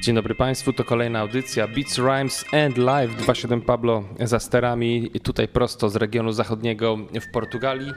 [0.00, 5.48] Dzień dobry Państwu, to kolejna audycja Beats, Rhymes and Live 27 Pablo za sterami, tutaj
[5.48, 7.92] prosto z regionu zachodniego w Portugalii.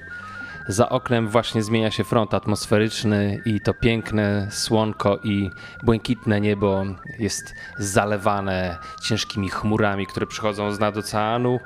[0.68, 5.50] Za oknem właśnie zmienia się front atmosferyczny i to piękne słonko i
[5.84, 6.84] błękitne niebo
[7.20, 11.60] jest zalewane ciężkimi chmurami, które przychodzą z nad oceanu.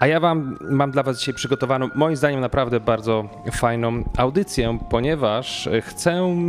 [0.00, 5.68] A ja wam, mam dla Was dzisiaj przygotowaną, moim zdaniem, naprawdę bardzo fajną audycję, ponieważ
[5.82, 6.44] chcę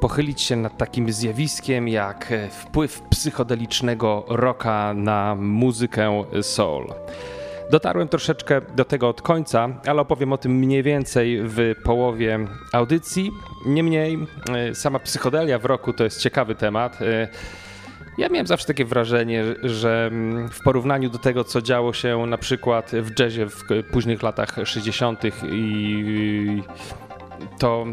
[0.00, 6.86] pochylić się nad takim zjawiskiem jak wpływ psychodelicznego rocka na muzykę soul.
[7.70, 12.38] Dotarłem troszeczkę do tego od końca, ale opowiem o tym mniej więcej w połowie
[12.72, 13.30] audycji.
[13.66, 14.18] Niemniej
[14.54, 17.02] e, sama psychodelia w roku to jest ciekawy temat.
[17.02, 17.28] E,
[18.18, 22.38] ja miałem zawsze takie wrażenie, że mm, w porównaniu do tego, co działo się na
[22.38, 25.22] przykład w jazzie w późnych latach 60.
[25.52, 26.62] i
[27.58, 27.86] to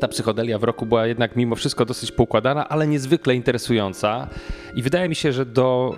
[0.00, 4.28] ta psychodelia w roku była jednak mimo wszystko dosyć poukładana, ale niezwykle interesująca.
[4.74, 5.96] I wydaje mi się, że do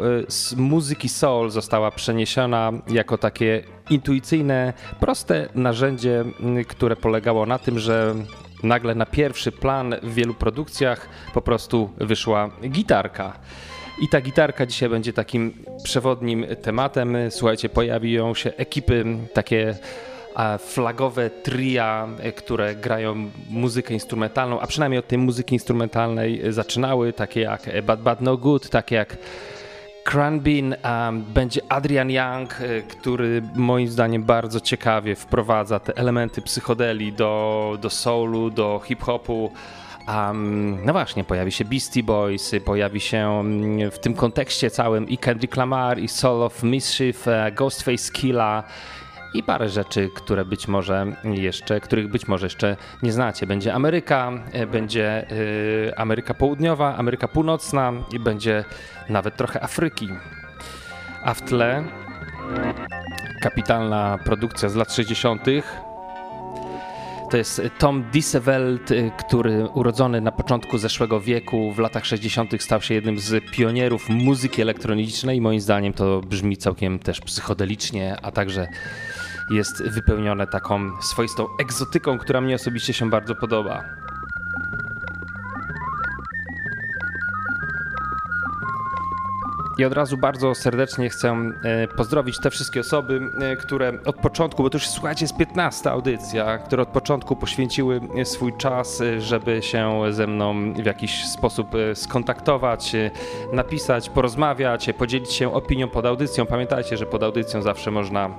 [0.53, 6.25] y, muzyki soul została przeniesiona jako takie intuicyjne, proste narzędzie,
[6.61, 8.15] y, które polegało na tym, że
[8.63, 13.33] nagle na pierwszy plan w wielu produkcjach po prostu wyszła gitarka.
[14.01, 17.17] I ta gitarka dzisiaj będzie takim przewodnim tematem.
[17.31, 19.75] Słuchajcie, pojawią się ekipy takie
[20.59, 27.41] flagowe tria, e, które grają muzykę instrumentalną, a przynajmniej od tej muzyki instrumentalnej zaczynały, takie
[27.41, 29.17] jak Bad Bad No Good, takie jak
[30.05, 37.13] Cranbin, um, będzie Adrian Young, e, który moim zdaniem bardzo ciekawie wprowadza te elementy psychodeli
[37.13, 39.53] do, do soulu, do hip-hopu.
[40.09, 45.19] Um, no właśnie, pojawi się Beastie Boys, pojawi się mm, w tym kontekście całym i
[45.19, 48.65] Kendrick Lamar, i Soul of Mischief, e, Ghostface Killa
[49.35, 53.47] i parę rzeczy, które być może jeszcze, których być może jeszcze nie znacie.
[53.47, 55.27] Będzie Ameryka, e, będzie
[55.89, 58.65] e, Ameryka Południowa, Ameryka Północna i będzie
[59.09, 60.09] nawet trochę Afryki.
[61.25, 61.85] A w tle
[63.41, 65.43] kapitalna produkcja z lat 60.
[67.31, 72.63] To jest Tom Diesevelt, e, który urodzony na początku zeszłego wieku, w latach 60.
[72.63, 75.41] stał się jednym z pionierów muzyki elektronicznej.
[75.41, 78.69] Moim zdaniem to brzmi całkiem też psychodelicznie, a także
[79.55, 83.85] jest wypełnione taką swoistą egzotyką, która mnie osobiście się bardzo podoba.
[89.79, 94.63] I od razu bardzo serdecznie chcę e, pozdrowić te wszystkie osoby, e, które od początku,
[94.63, 99.63] bo to już słuchajcie, jest 15 audycja, które od początku poświęciły e, swój czas, żeby
[99.63, 102.93] się ze mną w jakiś sposób skontaktować,
[103.53, 106.47] napisać, porozmawiać, podzielić się opinią pod audycją.
[106.47, 108.31] Pamiętajcie, że pod audycją zawsze można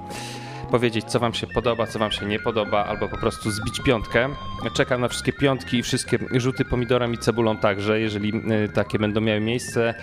[0.74, 4.30] powiedzieć, co Wam się podoba, co Wam się nie podoba, albo po prostu zbić piątkę.
[4.74, 8.34] Czekam na wszystkie piątki i wszystkie rzuty pomidorem i cebulą także, jeżeli
[8.66, 9.94] y, takie będą miały miejsce.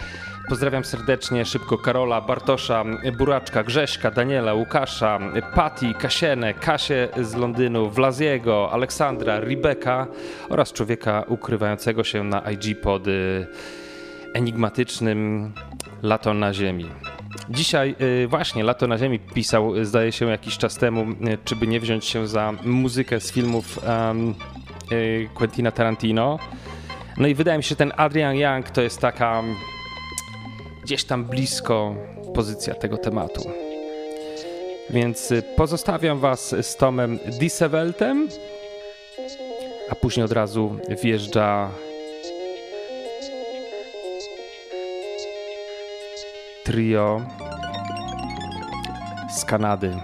[0.48, 2.84] Pozdrawiam serdecznie szybko Karola, Bartosza,
[3.19, 5.19] Buraczka, Grześka, Daniela, Łukasza,
[5.54, 10.06] Pati, Kasienę, Kasię z Londynu, Wlaziego, Aleksandra, Rebeka
[10.48, 13.47] oraz człowieka ukrywającego się na IG pod y,
[14.34, 15.53] enigmatycznym
[16.03, 16.91] Lato na Ziemi.
[17.50, 21.56] Dzisiaj y, właśnie Lato na Ziemi pisał, y, zdaje się, jakiś czas temu, y, czy
[21.56, 24.34] by nie wziąć się za muzykę z filmów um,
[25.34, 26.38] Quentina Tarantino.
[27.16, 29.42] No i wydaje mi się, że ten Adrian Young to jest taka
[30.82, 31.94] gdzieś tam blisko
[32.34, 33.50] pozycja tego tematu.
[34.91, 38.28] Więc pozostawiam Was z Tomem Dieseveltem,
[39.91, 41.70] a później od razu wjeżdża
[46.70, 47.22] trio
[49.31, 49.97] z Kanady,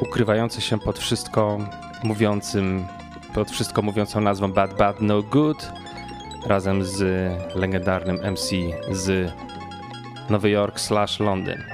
[0.00, 1.58] ukrywające się pod wszystko
[2.02, 2.86] mówiącym,
[3.34, 5.72] pod wszystko mówiącą nazwą Bad Bad No Good,
[6.46, 7.02] razem z
[7.54, 8.50] legendarnym MC
[8.90, 9.32] z
[10.30, 11.64] Nowy Jork slash Londyn.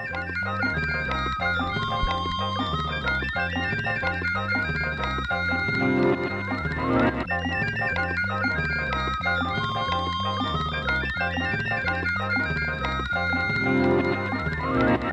[12.34, 12.71] Thank you.
[14.74, 15.11] Thank you.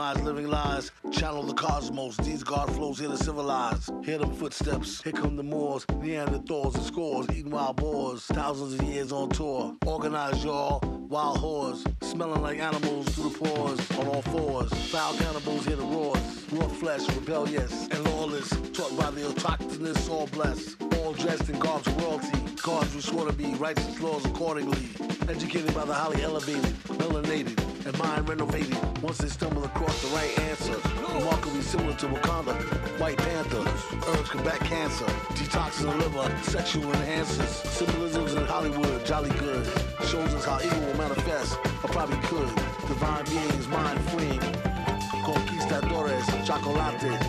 [0.00, 2.16] Living lies, channel the cosmos.
[2.16, 3.90] These God flows here to civilize.
[4.02, 8.22] Hear them footsteps, here come the Moors, Neanderthals and scores, eating wild boars.
[8.22, 9.76] Thousands of years on tour.
[9.84, 14.72] Organize y'all, wild whores, smelling like animals through the pores, on all fours.
[14.90, 18.48] Foul cannibals hear the roars, raw flesh, rebellious and lawless.
[18.72, 20.76] Taught by the autochthonous, all blessed.
[20.98, 22.38] All dressed in garbs of royalty.
[22.62, 24.78] Gods who swore to be righteous laws accordingly.
[25.28, 28.76] Educated by the highly elevated, melanated, and mind renovated.
[29.02, 30.76] Once they stumble across the right answer,
[31.14, 32.54] remarkably similar to Wakanda,
[33.00, 33.64] White Panther,
[34.10, 39.66] herbs combat cancer, detoxing the liver, sexual enhancers, symbolisms in Hollywood, jolly good,
[40.02, 42.48] shows us how evil manifest, or probably could.
[42.86, 44.40] Divine beings, mind freeing,
[45.24, 47.19] conquistadores, chocolates.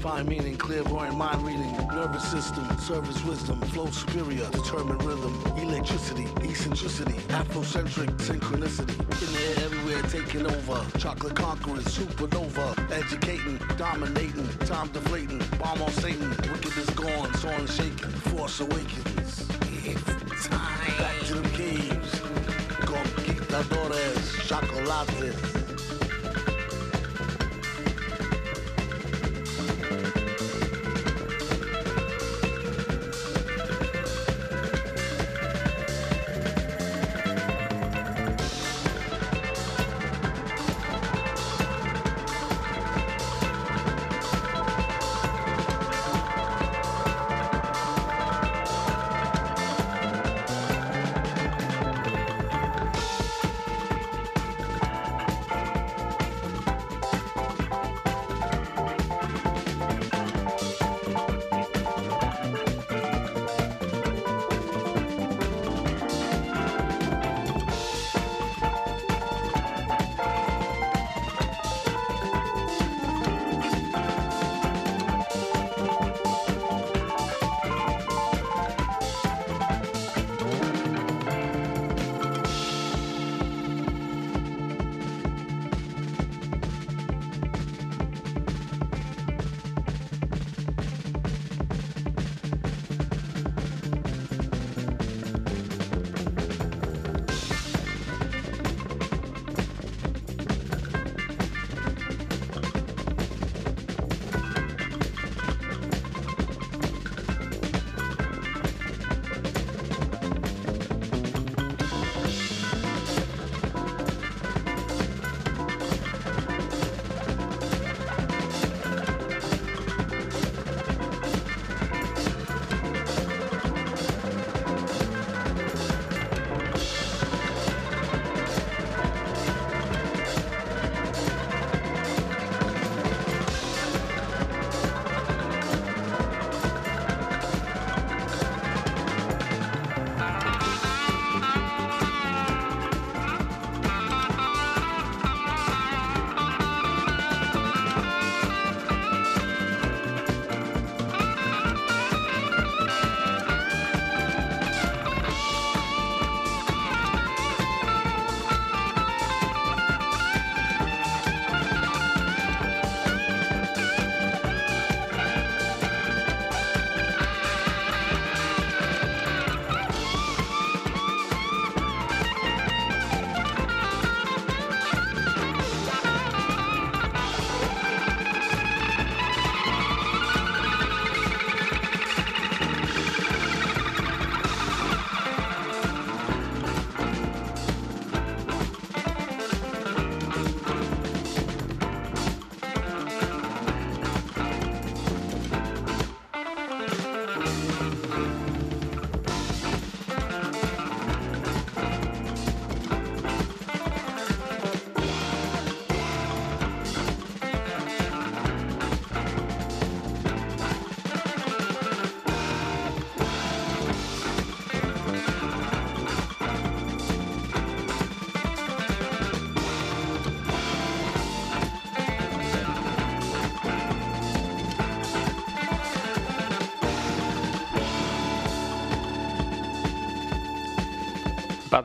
[0.00, 1.76] Find meaning, clairvoyant mind reading.
[1.88, 8.96] Nervous system, service wisdom, flow superior, determined rhythm, electricity, eccentricity, Afrocentric synchronicity.
[8.98, 10.98] In the air, everywhere taking over.
[10.98, 16.30] Chocolate conquerors, supernova, educating, dominating, time deflating, bomb on Satan.
[16.50, 19.46] Wickedness gone, soaring shaking, force awakens.
[19.84, 20.98] It's time.
[20.98, 22.20] Back to the caves.
[22.86, 25.59] Conquistadores, chocolates.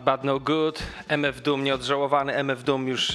[0.06, 2.34] Bad No Good, MF Doom nieodżałowany.
[2.34, 3.12] MF Doom już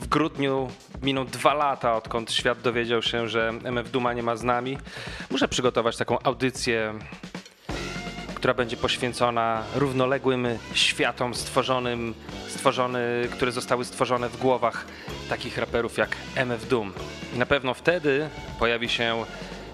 [0.00, 0.68] w grudniu
[1.02, 4.78] miną dwa lata, odkąd świat dowiedział się, że MF Dooma nie ma z nami.
[5.30, 6.94] Muszę przygotować taką audycję,
[8.34, 12.14] która będzie poświęcona równoległym światom stworzonym,
[12.48, 14.86] stworzony, które zostały stworzone w głowach
[15.28, 16.92] takich raperów jak MF Doom.
[17.34, 19.24] I na pewno wtedy pojawi się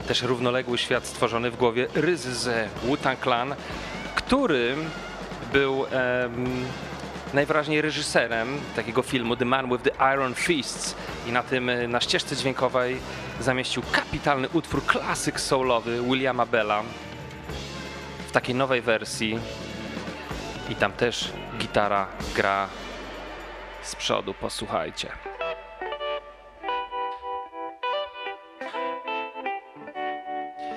[0.09, 3.55] też równoległy świat stworzony w głowie Ryz z Wu-Tang Clan,
[4.15, 4.77] który
[5.53, 5.89] był um,
[7.35, 12.37] najwyraźniej reżyserem takiego filmu The Man with the Iron Fists i na tym na ścieżce
[12.37, 12.97] dźwiękowej
[13.41, 16.83] zamieścił kapitalny utwór klasyk soulowy Williama Bella
[18.29, 19.39] w takiej nowej wersji
[20.71, 22.69] i tam też gitara gra
[23.83, 25.09] z przodu, posłuchajcie.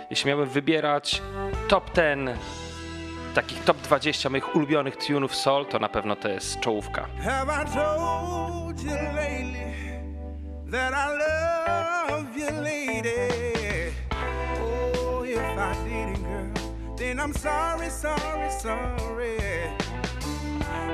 [0.09, 1.21] Jeśli miałbym wybierać
[1.67, 2.29] top 10
[3.33, 7.07] takich top 20 moich ulubionych tunów soul, to na pewno to jest czołówka.
[7.23, 9.73] Have I told you lately
[10.71, 13.29] that I love you, lady?
[14.11, 19.37] Oh, if I didn't, girl, then I'm sorry, sorry, sorry.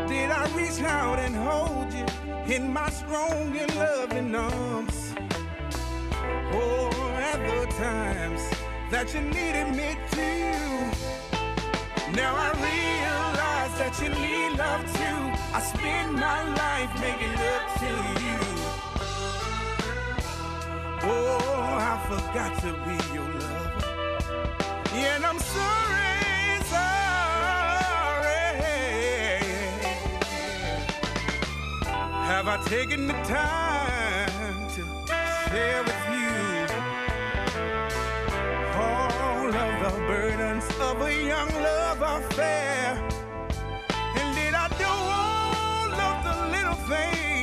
[0.08, 2.06] Did I reach out and hold you
[2.56, 5.14] in my strong and loving arms?
[6.54, 8.42] Oh, at the times
[8.92, 11.25] that you needed me to.
[12.14, 15.20] Now I realize that you need love too.
[15.54, 17.92] I spend my life making love to
[18.24, 18.40] you.
[21.02, 23.96] Oh, I forgot to be your lover.
[24.94, 27.06] Yeah, and I'm sorry, sorry.
[32.30, 34.82] Have I taken the time to
[35.50, 35.84] share
[39.92, 42.98] the burdens of a young love affair.
[44.16, 47.35] And did I do all of the little things?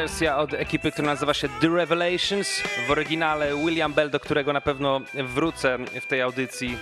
[0.00, 2.62] Wersja od ekipy, która nazywa się The Revelations.
[2.88, 6.78] W oryginale William Bell, do którego na pewno wrócę w tej audycji.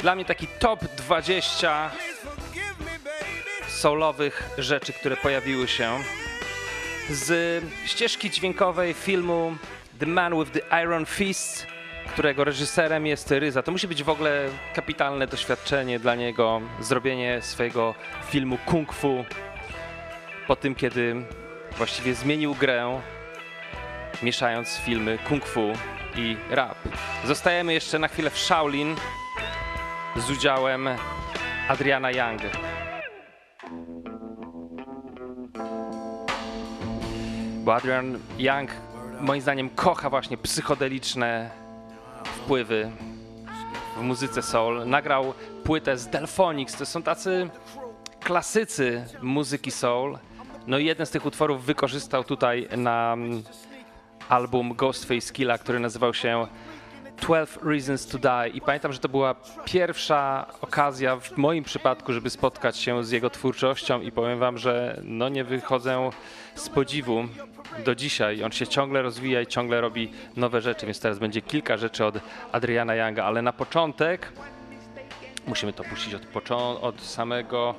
[0.00, 1.90] Dla mnie taki top 20
[3.68, 5.98] soulowych rzeczy, które pojawiły się
[7.10, 9.56] z ścieżki dźwiękowej filmu
[9.98, 11.66] The Man with the Iron Fist,
[12.12, 13.62] którego reżyserem jest Ryza.
[13.62, 17.94] To musi być w ogóle kapitalne doświadczenie dla niego, zrobienie swojego
[18.30, 19.24] filmu kung fu
[20.46, 21.24] po tym, kiedy
[21.76, 23.00] właściwie zmienił grę,
[24.22, 25.72] mieszając filmy kung fu
[26.16, 26.78] i rap.
[27.24, 28.96] Zostajemy jeszcze na chwilę w Shaolin
[30.16, 30.88] z udziałem
[31.68, 32.42] Adriana Young.
[37.64, 38.70] Bo Adrian Young
[39.20, 41.50] moim zdaniem kocha właśnie psychodeliczne
[42.24, 42.90] wpływy
[43.96, 44.86] w muzyce soul.
[44.86, 47.50] Nagrał płytę z Delphonics, to są tacy
[48.20, 50.18] klasycy muzyki soul.
[50.66, 53.42] No i jeden z tych utworów wykorzystał tutaj na mm,
[54.28, 56.46] album Ghostface Killa, który nazywał się
[57.16, 58.48] 12 Reasons to Die.
[58.48, 63.30] I pamiętam, że to była pierwsza okazja w moim przypadku, żeby spotkać się z jego
[63.30, 64.00] twórczością.
[64.00, 66.10] I powiem wam, że no nie wychodzę
[66.54, 67.24] z podziwu
[67.84, 68.44] do dzisiaj.
[68.44, 72.14] On się ciągle rozwija i ciągle robi nowe rzeczy, więc teraz będzie kilka rzeczy od
[72.52, 74.32] Adriana Younga, ale na początek
[75.46, 76.50] musimy to puścić od,
[76.80, 77.74] od samego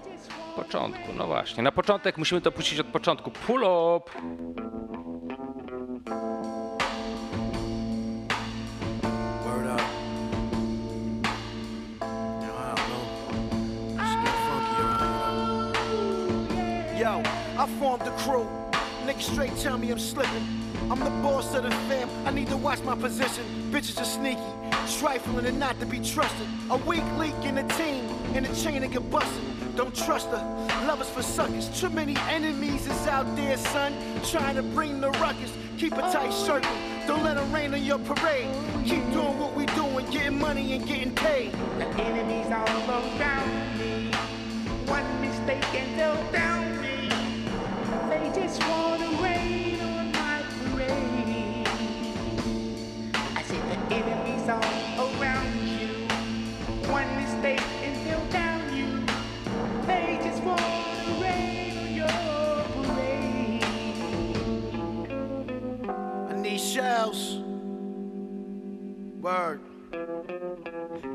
[0.56, 1.64] początku, no właśnie.
[1.64, 3.32] Na początek musimy to puścić od początku.
[3.32, 4.12] Pull up!
[17.64, 18.46] I formed the crew.
[19.06, 20.46] Niggas straight tell me I'm slipping.
[20.92, 22.10] I'm the boss of the fam.
[22.26, 23.46] I need to watch my position.
[23.72, 24.42] Bitches are sneaky,
[25.00, 26.48] trifling and not to be trusted.
[26.70, 28.04] A weak leak in the team,
[28.36, 29.53] in the chain that get busted.
[29.76, 30.86] Don't trust her.
[30.86, 31.68] Lovers for suckers.
[31.80, 33.94] Too many enemies is out there, son.
[34.24, 35.52] Trying to bring the ruckus.
[35.80, 36.72] Keep a tight circle.
[37.08, 38.48] Don't let them rain on your parade.
[38.86, 41.52] Keep doing what we doing, getting money and getting paid.
[41.80, 44.12] The enemies all around me.
[44.86, 47.10] One mistake and they'll down me.
[48.10, 51.68] They just wanna rain on my parade.
[53.36, 56.08] I said the enemies all around you.
[56.92, 57.83] One mistake
[67.04, 67.40] shells.
[69.22, 69.62] Word.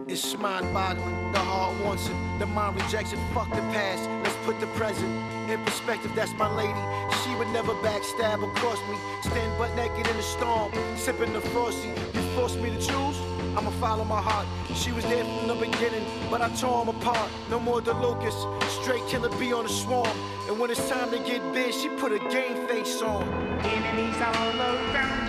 [0.07, 1.33] It's mind boggling.
[1.33, 2.16] The heart wants it.
[2.38, 3.18] The mind rejects it.
[3.35, 4.09] Fuck the past.
[4.25, 5.11] Let's put the present
[5.50, 6.12] in perspective.
[6.14, 6.83] That's my lady.
[7.23, 8.97] She would never backstab or cross me.
[9.23, 10.73] Stand butt naked in the storm.
[10.97, 11.88] Sipping the frosty.
[12.14, 13.18] You forced me to choose?
[13.57, 14.46] I'ma follow my heart.
[14.74, 17.29] She was there from the beginning, but I tore them apart.
[17.51, 18.38] No more DeLucas.
[18.83, 20.16] Straight killer bee on the swarm.
[20.48, 23.22] And when it's time to get big, she put a game face on.
[23.64, 25.28] Enemies all around.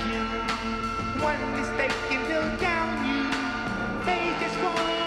[1.21, 3.29] One mistake and they'll down you.
[4.05, 4.99] They just wanna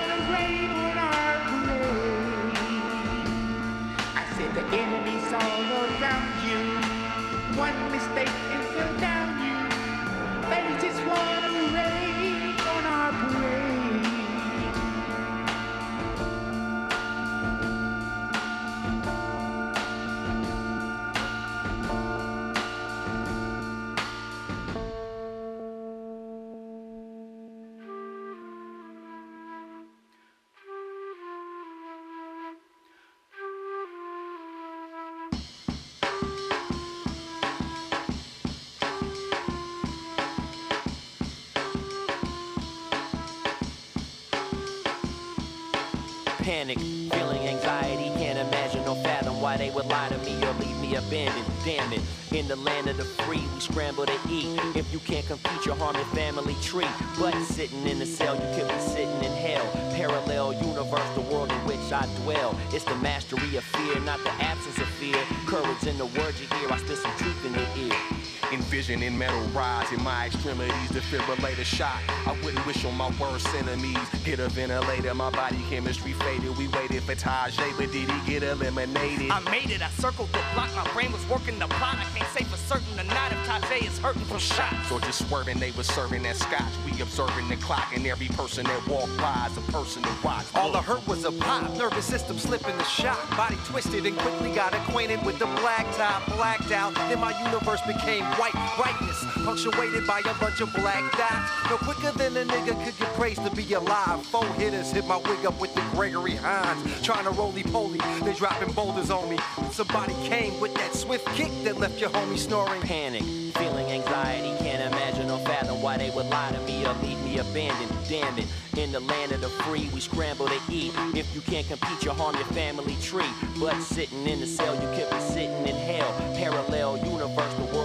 [46.62, 50.78] Panic, feeling anxiety, can't imagine or fathom why they would lie to me or leave
[50.78, 51.44] me abandoned.
[51.64, 54.60] Damn it, in the land of the free, we scramble to eat.
[54.76, 56.86] If you can't compete, you harm your family tree.
[57.18, 59.68] But sitting in the cell, you could be sitting in hell.
[59.96, 62.56] Parallel universe, the world in which I dwell.
[62.70, 65.18] It's the mastery of fear, not the absence of fear.
[65.46, 68.21] Courage in the words you hear, I spit some truth in your ear.
[68.52, 71.98] Envisioning metal rise in my extremities, defibrillator shot.
[72.26, 73.96] I wouldn't wish on my worst enemies.
[74.24, 76.54] Get a ventilator, my body chemistry faded.
[76.58, 79.30] We waited for Tajay, but did he get eliminated?
[79.30, 81.96] I made it, I circled the block, my brain was working the plot.
[81.96, 84.92] I can't say for certain or not if Tajay is hurting from shots.
[84.92, 86.72] Or just swerving, they was serving that scotch.
[86.84, 90.44] We observing the clock, and every person that walked by is a person to watch.
[90.54, 93.18] All I heard was a pop, nervous system slipping the shock.
[93.34, 96.94] Body twisted and quickly got acquainted with the black top, blacked out.
[96.94, 101.70] Then my universe became white brightness, punctuated by a bunch of black dots.
[101.70, 104.26] No quicker than a nigga could get praised to be alive.
[104.26, 106.82] Four hitters hit my wig up with the Gregory Hines.
[107.02, 109.38] Trying to roly poly, they dropping boulders on me.
[109.70, 112.82] Somebody came with that swift kick that left your homie snoring.
[112.82, 113.22] Panic,
[113.54, 117.38] feeling anxiety, can't imagine or fathom why they would lie to me or leave me
[117.38, 117.92] abandoned.
[118.08, 120.92] Damn it, in the land of the free, we scramble to eat.
[121.14, 123.30] If you can't compete, you harm your family tree.
[123.60, 126.12] But sitting in the cell, you could be sitting in hell.
[126.34, 127.81] Parallel universe, the world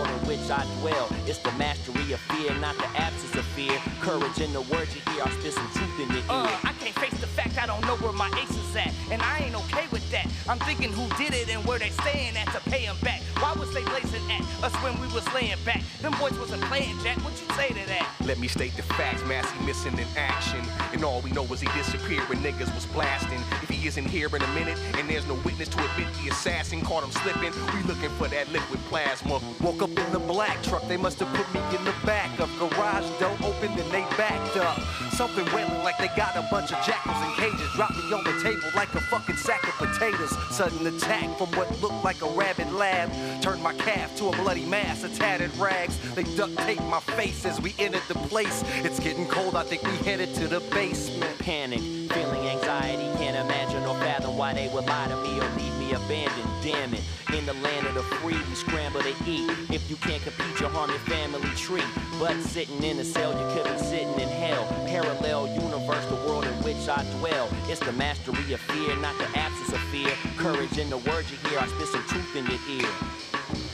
[0.49, 1.10] I dwell.
[1.25, 3.77] It's the mastery of fear, not the absence of fear.
[3.99, 6.23] Courage in the words you hear, I spit some truth in your ear.
[6.29, 9.21] Uh, I can't face the fact I don't know where my ace is at, and
[9.21, 10.27] I ain't okay with that.
[10.47, 13.21] I'm thinking who did it and where they staying at to pay 'em back.
[13.39, 15.84] Why was they blazing at us when we was laying back?
[16.02, 17.17] Them boys wasn't playing Jack.
[17.23, 18.10] What you say to that?
[18.26, 20.62] Let me state the facts, Massey missing in action.
[20.91, 23.39] And all we know is he disappeared when niggas was blasting.
[23.62, 26.82] If he isn't here in a minute, and there's no witness to admit the assassin
[26.82, 29.39] caught him slipping, we looking for that liquid plasma.
[29.62, 32.50] Woke up in the black truck, they must have put me in the back of
[32.60, 34.80] garage door open and they backed up.
[35.12, 37.69] Something wailing like they got a bunch of jackals in cages.
[37.76, 40.36] Dropped me on the table like a fucking sack of potatoes.
[40.56, 43.10] Sudden attack from what looked like a rabid lab.
[43.41, 45.97] Turned my calf to a bloody mass of tattered rags.
[46.15, 48.63] They duct taped my face as we entered the place.
[48.83, 51.37] It's getting cold, I think we headed to the basement.
[51.39, 55.77] Panic, feeling anxiety, can't imagine or fathom why they would lie to me or leave
[55.79, 56.49] me abandoned.
[56.63, 59.49] Damn it, in the land of the free, we scramble to eat.
[59.69, 61.83] If you can't compete, you harm your family tree.
[62.19, 64.65] But sitting in a cell, you could be sitting in hell.
[64.87, 67.49] Parallel universe, the world in which I dwell.
[67.67, 70.12] It's the mastery of fear, not the absence of fear.
[70.38, 73.66] Courage in the words you hear, I spit some truth in your ear.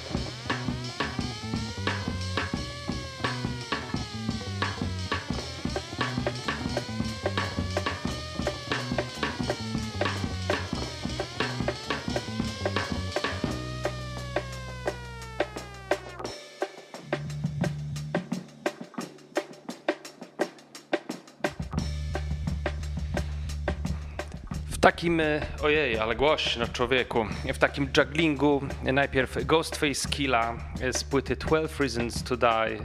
[24.83, 30.55] Takim, e, ojej, ale głośno człowieku, w takim jugglingu najpierw Ghostface Killa
[30.91, 32.79] z płyty 12 Reasons to Die, e,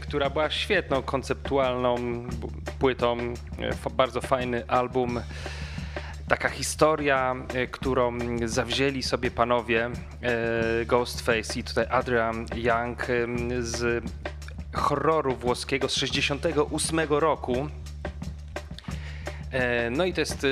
[0.00, 1.96] która była świetną, konceptualną
[2.78, 3.18] płytą,
[3.86, 5.20] e, bardzo fajny album.
[6.28, 7.36] Taka historia,
[7.70, 9.90] którą zawzięli sobie panowie
[10.86, 13.06] Ghostface i tutaj Adrian Young
[13.60, 14.04] z
[14.72, 17.68] horroru włoskiego z 68 roku.
[19.90, 20.46] No i to jest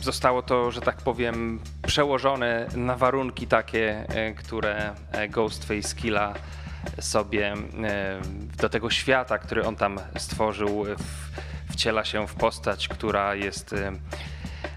[0.00, 6.34] zostało to, że tak powiem, przełożone na warunki takie, e, które e, Ghostface Killa
[7.00, 8.20] sobie e,
[8.58, 10.84] do tego świata, który on tam stworzył,
[11.70, 13.74] wciela się w postać, która jest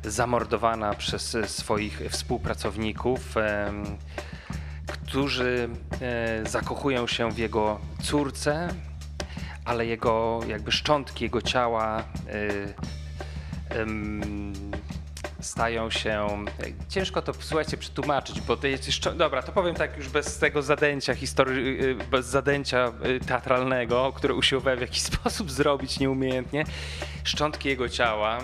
[0.04, 3.36] zamordowana przez swoich współpracowników,
[4.88, 5.70] którzy
[6.46, 8.68] zakochują się w jego córce,
[9.66, 12.04] ale jego jakby szczątki jego ciała
[15.44, 16.28] stają się.
[16.90, 19.14] Ciężko to słuchajcie przetłumaczyć, bo to jest jeszcze.
[19.14, 24.34] Dobra, to powiem tak już bez tego zadęcia historii, y, bez zadęcia y, teatralnego, które
[24.34, 26.66] usiłowałem w jakiś sposób zrobić nieumiejętnie.
[27.24, 28.44] Szczątki jego ciała y,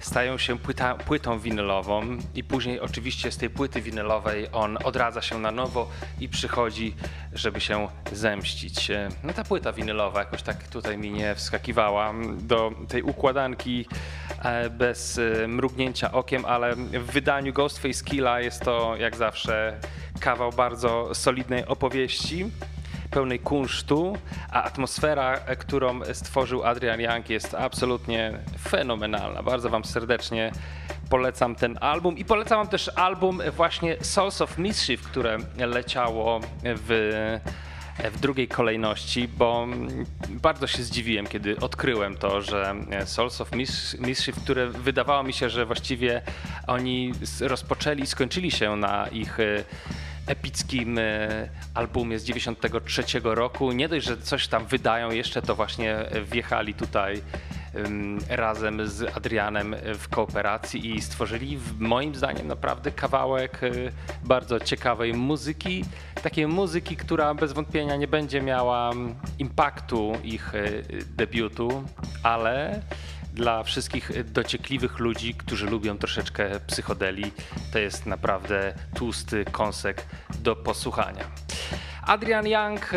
[0.00, 2.02] stają się płyta, płytą winylową
[2.34, 6.94] i później oczywiście z tej płyty winylowej on odradza się na nowo i przychodzi,
[7.32, 8.90] żeby się zemścić.
[9.24, 13.86] No ta płyta winylowa jakoś tak tutaj mi nie wskakiwała do tej układanki
[14.42, 19.80] E, bez e, mrugnięcia okiem, ale w wydaniu Ghostface Killa jest to jak zawsze
[20.20, 22.50] kawał bardzo solidnej opowieści
[23.12, 24.16] pełnej kunsztu,
[24.50, 29.42] a atmosfera, e, którą stworzył Adrian Young jest absolutnie fenomenalna.
[29.42, 30.52] Bardzo Wam serdecznie
[31.10, 37.38] polecam ten album i polecam Wam też album właśnie Souls of Mischief, które leciało w
[38.10, 39.66] w drugiej kolejności, bo
[40.28, 43.50] bardzo się zdziwiłem, kiedy odkryłem to, że Souls of
[43.98, 46.22] Mischief, które wydawało mi się, że właściwie
[46.66, 49.38] oni rozpoczęli i skończyli się na ich
[50.26, 51.02] epickim e,
[51.74, 53.72] albumie z 93 roku.
[53.72, 55.96] Nie dość, że coś tam wydają, jeszcze to właśnie
[56.32, 57.22] wjechali tutaj
[58.28, 63.92] razem z Adrianem w kooperacji i stworzyli moim zdaniem naprawdę kawałek y,
[64.24, 65.84] bardzo ciekawej muzyki.
[66.22, 68.90] Takiej muzyki, która bez wątpienia nie będzie miała
[69.38, 70.84] impaktu ich y,
[71.16, 71.84] debiutu,
[72.22, 72.82] ale
[73.32, 77.32] dla wszystkich dociekliwych ludzi, którzy lubią troszeczkę psychodeli,
[77.72, 80.06] to jest naprawdę tłusty kąsek
[80.38, 81.24] do posłuchania.
[82.06, 82.90] Adrian Young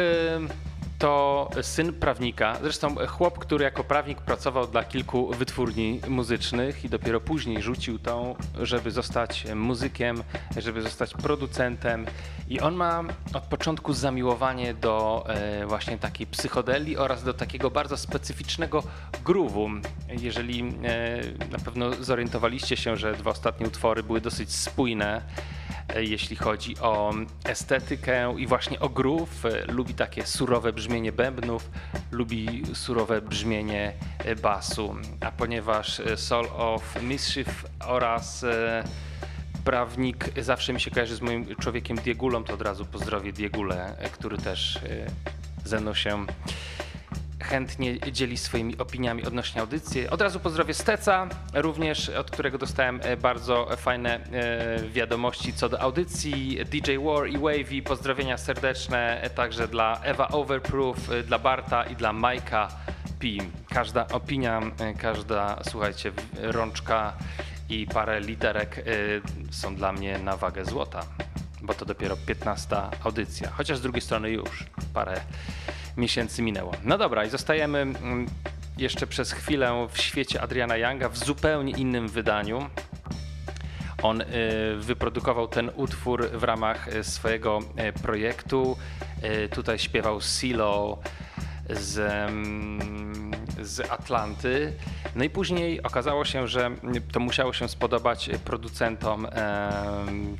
[1.00, 7.22] to syn prawnika, zresztą chłop, który jako prawnik pracował dla kilku wytwórni muzycznych i dopiero
[7.22, 10.24] później rzucił tą, żeby zostać muzykiem,
[10.58, 12.06] żeby zostać producentem.
[12.50, 13.04] I on ma
[13.34, 18.84] od początku zamiłowanie do e, właśnie takiej psychodeli oraz do takiego bardzo specyficznego
[19.24, 19.82] groove'u.
[20.10, 25.22] Jeżeli e, na pewno zorientowaliście się, że dwa ostatnie utwory były dosyć spójne,
[25.96, 29.46] jeśli chodzi o estetykę i właśnie o groove.
[29.46, 31.70] E, lubi takie surowe brzmienie bębnów,
[32.12, 34.96] lubi surowe brzmienie e, basu.
[35.22, 38.46] A ponieważ Soul of Mischief oraz
[39.64, 44.38] prawnik zawsze mi się kojarzy z moim człowiekiem Diegulą, to od razu pozdrowię Diegulę, który
[44.38, 44.80] też
[45.66, 46.26] ze mną się
[47.46, 50.10] chętnie dzieli swoimi opiniami odnośnie audycji.
[50.10, 55.82] Od razu pozdrowię Steca, również od którego dostałem e, bardzo fajne e, wiadomości co do
[55.82, 56.60] audycji.
[56.66, 62.14] DJ War i Wavy, pozdrowienia serdeczne e, także dla Ewa Overproof, dla Barta i dla
[62.14, 62.68] Majka
[63.20, 63.28] P.
[63.70, 64.62] Każda opinia,
[64.98, 67.14] każda, słuchajcie, rączka
[67.70, 68.86] i parę literek
[69.52, 71.04] są dla mnie na wagę złota,
[71.62, 75.22] bo to dopiero 15 audycja, chociaż z drugiej strony już parę
[75.98, 76.72] miesięcy minęło.
[76.84, 78.26] No dobra, i zostajemy mm,
[78.78, 82.70] jeszcze przez chwilę w świecie Adriana Younga w zupełnie innym wydaniu.
[84.04, 84.26] On y,
[84.78, 88.78] wyprodukował ten utwór w ramach y, swojego y, projektu.
[89.52, 90.98] Tutaj śpiewał Silo
[91.70, 92.32] z,
[93.62, 94.74] z Atlanty.
[95.16, 96.72] No i później okazało się, że
[97.12, 99.28] to musiało się spodobać producentom,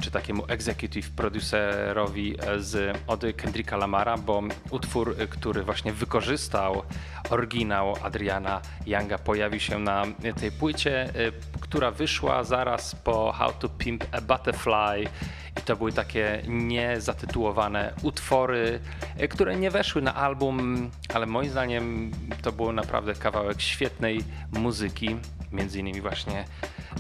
[0.02, 6.84] czy takiemu executive producerowi z od Kendricka Lamara, bo utwór, który właśnie wykorzystał
[7.30, 10.04] oryginał Adriana Younga pojawił się na
[10.40, 11.10] tej płycie,
[11.60, 15.10] która wyszła zaraz po How to Pimp a Butterfly
[15.60, 18.80] i to były takie niezatytułowane utwory,
[19.18, 25.16] e, które nie weszły na album, ale moim zdaniem to był naprawdę kawałek świetnej muzyki,
[25.52, 26.46] między innymi właśnie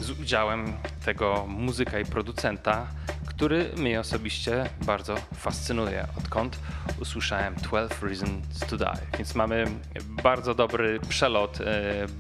[0.02, 0.74] z udziałem
[1.06, 2.88] tego muzyka i producenta,
[3.26, 6.60] który mnie osobiście bardzo fascynuje, odkąd
[7.02, 8.98] usłyszałem 12 Reasons to Die.
[9.18, 9.66] Więc mamy
[10.24, 11.64] bardzo dobry przelot e,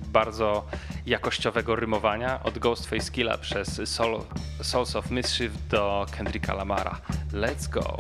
[0.08, 0.65] bardzo
[1.05, 4.21] jakościowego rymowania od Ghostface Killa przez Soul,
[4.62, 7.01] Souls of Mischief do Kendricka Lamara.
[7.34, 7.97] Let's go!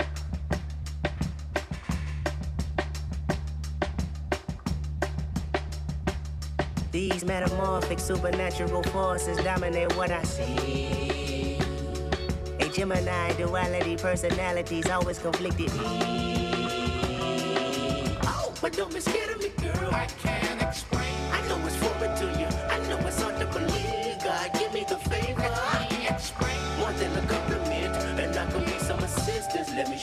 [6.95, 11.57] These metamorphic supernatural forces dominate what I see.
[12.61, 15.71] A Gemini duality personalities always conflicted.
[18.23, 19.93] Oh, but don't be scared of me, girl.
[19.93, 21.11] I can't explain.
[21.33, 22.47] I know it's foreign to you.
[22.69, 24.23] I know it's hard to believe.
[24.23, 25.41] God, give me the favor.
[25.41, 26.55] Let me explain.
[26.79, 29.69] More than a compliment, and I can be some assistance.
[29.71, 29.97] Let me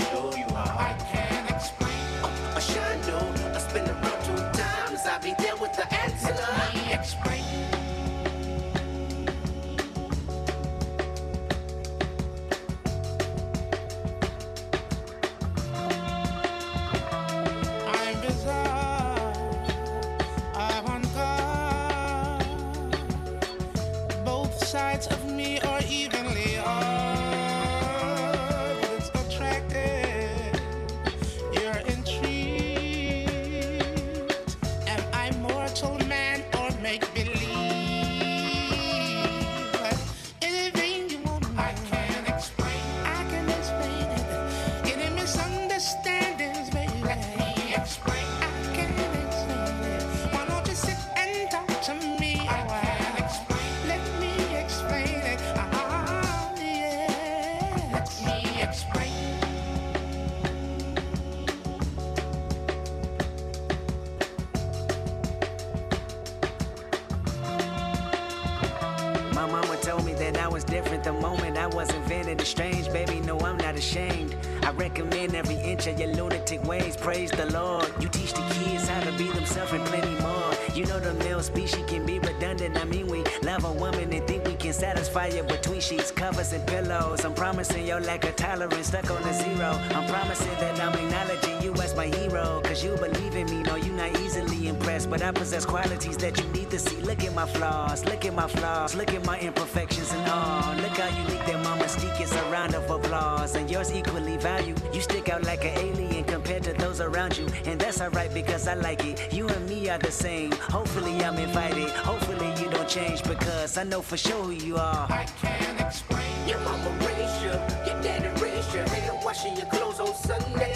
[82.42, 82.76] redundant.
[82.76, 86.52] I mean, we love a woman and think we can satisfy you between sheets, covers,
[86.52, 87.24] and pillows.
[87.24, 89.78] I'm promising your lack of tolerance stuck on a zero.
[89.94, 92.60] I'm promising that I'm acknowledging you as my hero.
[92.64, 95.08] Cause you believe in me, no, you're not easily impressed.
[95.08, 96.96] But I possess qualities that you need to see.
[96.96, 100.61] Look at my flaws, look at my flaws, look at my imperfections and all.
[100.92, 103.54] Look how unique that my mystique is a round of applause.
[103.54, 104.78] And yours equally valued.
[104.92, 107.46] You stick out like an alien compared to those around you.
[107.64, 109.32] And that's alright because I like it.
[109.32, 110.52] You and me are the same.
[110.52, 111.88] Hopefully I'm invited.
[111.92, 115.06] Hopefully you don't change because I know for sure who you are.
[115.08, 116.20] I can't explain.
[116.46, 117.52] Your mama raised you,
[117.90, 120.71] your daddy raised you, and washing your clothes on Sunday.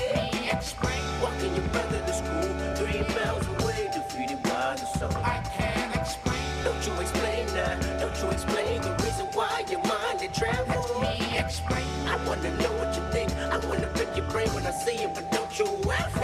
[14.77, 16.16] See you, but don't you ever?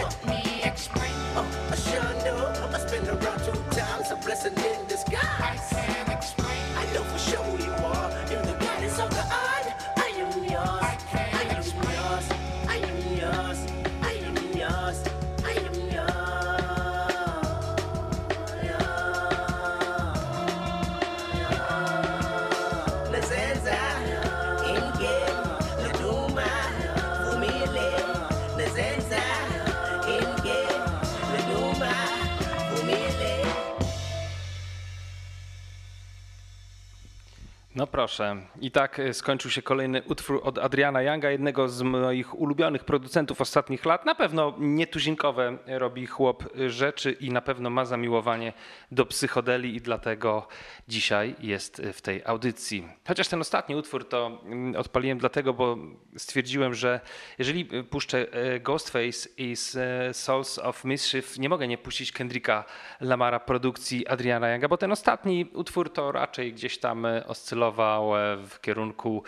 [37.93, 38.35] Proszę.
[38.61, 43.41] I tak e, skończył się kolejny utwór od Adriana Younga, jednego z moich ulubionych producentów
[43.41, 44.05] ostatnich lat.
[44.05, 48.53] Na pewno nietuzinkowe robi chłop rzeczy i na pewno ma zamiłowanie
[48.91, 50.47] do psychodeli i dlatego
[50.87, 52.87] dzisiaj jest w tej audycji.
[53.07, 55.77] Chociaż ten ostatni utwór to mm, odpaliłem dlatego, bo
[56.17, 56.99] stwierdziłem, że
[57.37, 62.65] jeżeli puszczę e, Ghostface i e, Souls of Mischief, nie mogę nie puścić Kendricka
[63.01, 68.61] Lamara produkcji Adriana Younga, bo ten ostatni utwór to raczej gdzieś tam oscylował e, w
[68.61, 69.23] kierunku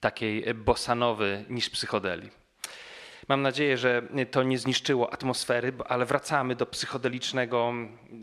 [0.00, 2.30] takiej bossanowy niż psychodeli.
[3.28, 7.72] Mam nadzieję, że to nie zniszczyło atmosfery, ale wracamy do psychodelicznego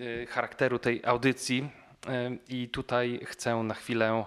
[0.01, 1.69] y, charakteru tej audycji.
[2.49, 4.25] I tutaj chcę na chwilę,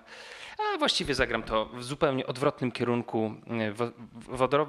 [0.59, 3.35] a właściwie zagram to w zupełnie odwrotnym kierunku,
[3.73, 3.93] w,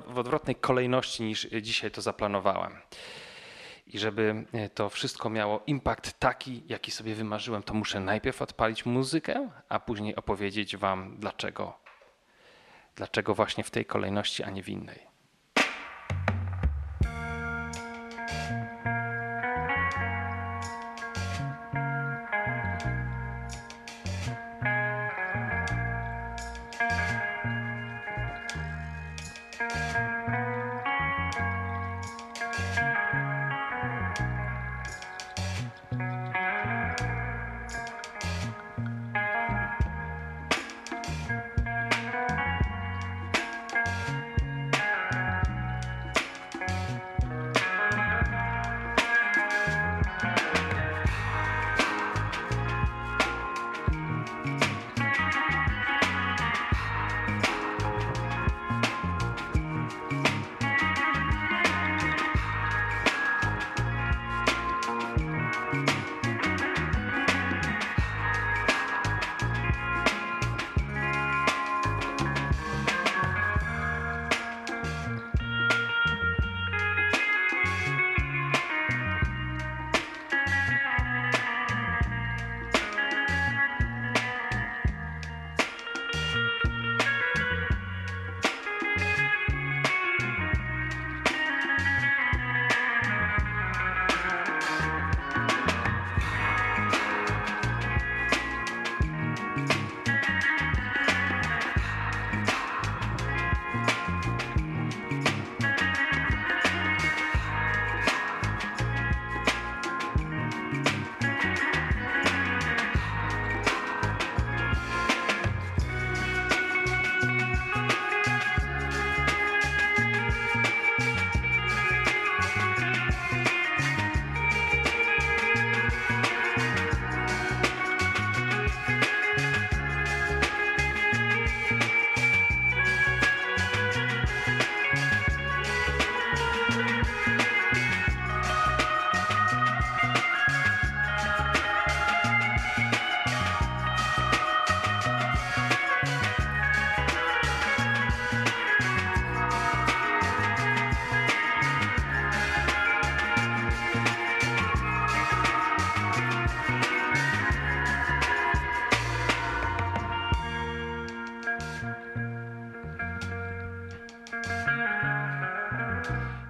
[0.07, 2.77] w, odwrotnej kolejności niż dzisiaj to zaplanowałem.
[3.87, 8.85] I żeby y, to wszystko miało impact taki, jaki sobie wymarzyłem, to muszę najpierw odpalić
[8.85, 11.79] muzykę, a później opowiedzieć Wam, dlaczego,
[12.95, 15.06] dlaczego właśnie w tej kolejności, a nie w innej.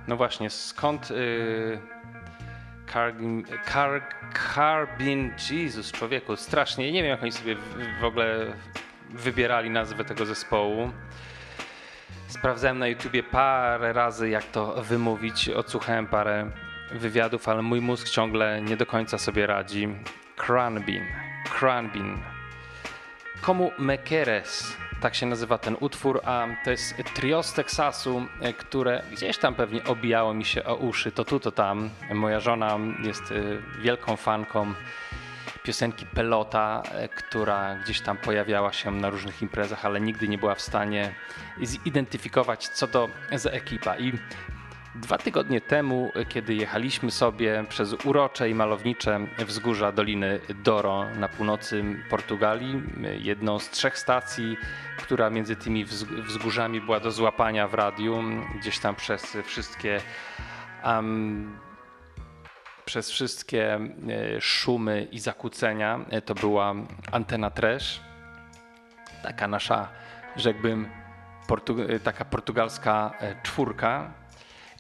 [0.07, 1.79] No właśnie, skąd y,
[2.93, 3.43] Carbin,
[3.73, 4.01] Car,
[4.55, 8.53] Carbin, Jezus, człowieku, strasznie, nie wiem jak oni sobie w, w ogóle
[9.09, 10.91] wybierali nazwę tego zespołu.
[12.27, 15.49] Sprawdzałem na YouTubie parę razy, jak to wymówić.
[15.49, 16.51] Odsłuchałem parę
[16.91, 19.87] wywiadów, ale mój mózg ciągle nie do końca sobie radzi.
[20.35, 21.05] Cranbin.
[21.59, 22.17] Cranbin.
[23.41, 24.77] Komu Mekeres.
[25.01, 29.55] Tak się nazywa ten utwór, a to jest trio z Teksasu, e, które gdzieś tam
[29.55, 31.89] pewnie obijało mi się o uszy, to tu, to tam.
[32.13, 33.35] Moja żona jest e,
[33.81, 34.73] wielką fanką
[35.63, 40.55] piosenki Pelota, e, która gdzieś tam pojawiała się na różnych imprezach, ale nigdy nie była
[40.55, 41.15] w stanie
[41.61, 43.97] zidentyfikować, co to za ekipa.
[43.97, 44.13] I
[45.01, 51.83] Dwa tygodnie temu, kiedy jechaliśmy sobie przez urocze i malownicze wzgórza Doliny Doro na północy
[52.09, 52.81] Portugalii,
[53.19, 54.57] jedną z trzech stacji,
[54.97, 55.85] która między tymi
[56.27, 58.23] wzgórzami była do złapania w radiu,
[58.59, 60.01] gdzieś tam przez wszystkie
[60.85, 61.57] um,
[62.85, 66.73] przez wszystkie e, szumy i zakłócenia, e, to była
[67.11, 68.01] antena Trash,
[69.23, 69.87] taka nasza,
[70.35, 70.89] rzekłbym,
[71.47, 73.11] portu e, taka portugalska
[73.43, 74.11] czwórka,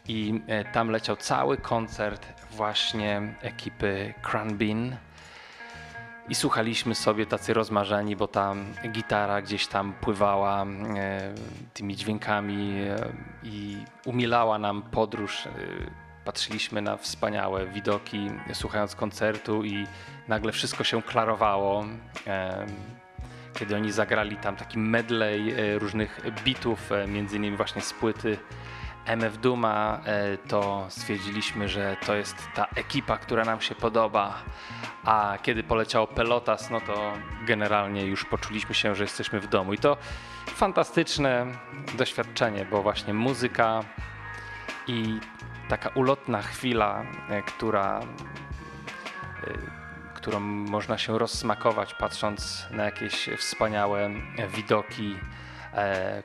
[0.07, 4.95] i e, tam leciał cały koncert właśnie ekipy Cranbin.
[6.29, 11.33] I słuchaliśmy sobie tacy rozmarzeni, bo tam gitara gdzieś tam pływała e,
[11.73, 12.95] tymi dźwiękami e,
[13.43, 15.47] i umilała nam podróż.
[16.25, 19.87] Patrzyliśmy na wspaniałe widoki, słuchając koncertu, i
[20.27, 21.85] nagle wszystko się klarowało.
[23.53, 28.37] Kiedy oni zagrali tam taki medley różnych bitów, między innymi właśnie z płyty
[29.07, 34.43] MF Duma, e, to stwierdziliśmy, że to jest ta ekipa, która nam się podoba.
[35.03, 37.13] A kiedy poleciało Pelotas, no to
[37.45, 39.73] generalnie już poczuliśmy się, że jesteśmy w domu.
[39.73, 39.97] I to
[40.45, 41.45] fantastyczne
[41.97, 43.83] doświadczenie, bo właśnie muzyka
[44.87, 45.19] i
[45.69, 49.53] taka ulotna chwila, e, która, e,
[50.13, 54.09] którą można się rozsmakować, patrząc na jakieś wspaniałe
[54.49, 55.15] widoki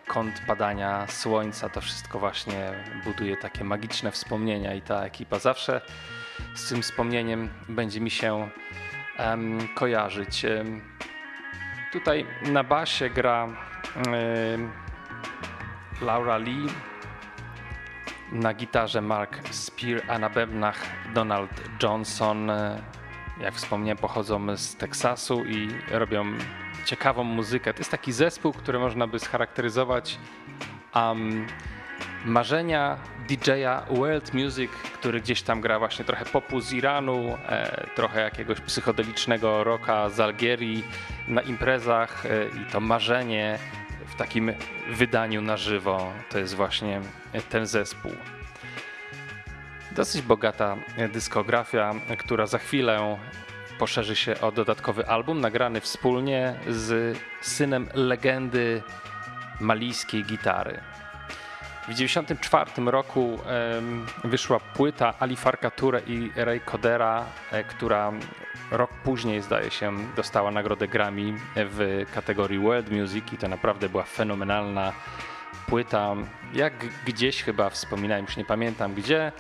[0.07, 2.73] kąt padania słońca, to wszystko właśnie
[3.05, 5.81] buduje takie magiczne wspomnienia i ta ekipa zawsze
[6.55, 8.49] z tym wspomnieniem będzie mi się
[9.75, 10.47] kojarzyć.
[11.93, 13.49] Tutaj na basie gra
[16.01, 16.67] Laura Lee,
[18.33, 20.83] na gitarze Mark Spear, a na bębnach
[21.15, 21.51] Donald
[21.83, 22.51] Johnson.
[22.51, 22.83] E,
[23.41, 26.25] jak wspomniałem, pochodzą z Teksasu i robią
[26.85, 27.75] ciekawą muzykę.
[27.75, 30.19] To jest taki zespół, który można by scharakteryzować
[30.95, 31.47] um,
[32.25, 38.21] marzenia DJ-a World Music, który gdzieś tam gra właśnie trochę popu z Iranu, e, trochę
[38.21, 40.85] jakiegoś psychodelicznego rocka z Algierii
[41.29, 43.59] na imprezach e, i to marzenie
[44.07, 44.53] w takim
[44.91, 47.01] wydaniu na żywo to jest właśnie
[47.49, 48.13] ten zespół.
[49.93, 50.77] Dosyć bogata
[51.13, 53.17] dyskografia, która za chwilę
[53.83, 58.83] poszerzy się o dodatkowy album nagrany wspólnie z synem legendy
[59.61, 60.81] malijskiej gitary.
[61.83, 63.39] W 1994 roku
[64.25, 65.71] wyszła płyta Ali Farka
[66.07, 68.13] i Ray Codera, e, która
[68.71, 74.05] rok później, zdaje się, dostała nagrodę Grammy w kategorii World Music i to naprawdę była
[74.05, 74.93] fenomenalna
[75.67, 76.15] płyta.
[76.55, 76.73] Jak
[77.05, 79.33] gdzieś chyba wspominałem, już nie pamiętam gdzie,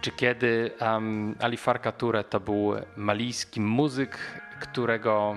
[0.00, 4.18] czy kiedy um, Ali Farka Toure to był malijski muzyk,
[4.60, 5.36] którego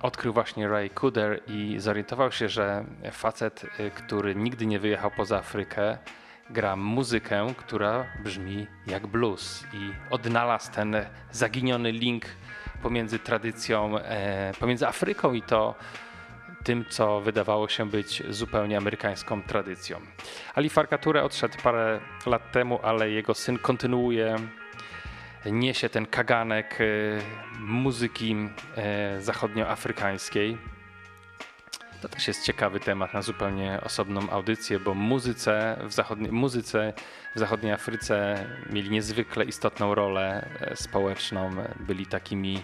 [0.00, 5.38] odkrył właśnie Ray Kuder i zorientował się, że facet, y, który nigdy nie wyjechał poza
[5.38, 5.98] Afrykę,
[6.50, 10.96] gra muzykę, która brzmi jak blues i odnalazł ten
[11.30, 12.24] zaginiony link
[12.82, 15.74] pomiędzy tradycją, e, pomiędzy Afryką i to
[16.64, 20.00] tym, co wydawało się być zupełnie amerykańską tradycją.
[20.54, 24.36] Ali Farkature odszedł parę lat temu, ale jego syn kontynuuje,
[25.46, 26.84] niesie ten kaganek e,
[27.60, 28.36] muzyki
[28.76, 30.58] e, zachodnioafrykańskiej.
[32.02, 36.92] To też jest ciekawy temat na zupełnie osobną audycję, bo muzyce w zachodniej, muzyce
[37.36, 41.50] w zachodniej Afryce mieli niezwykle istotną rolę e, społeczną.
[41.80, 42.62] Byli takimi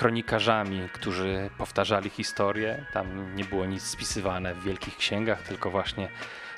[0.00, 2.86] kronikarzami, którzy powtarzali historię.
[2.92, 6.08] Tam nie było nic spisywane w wielkich księgach, tylko właśnie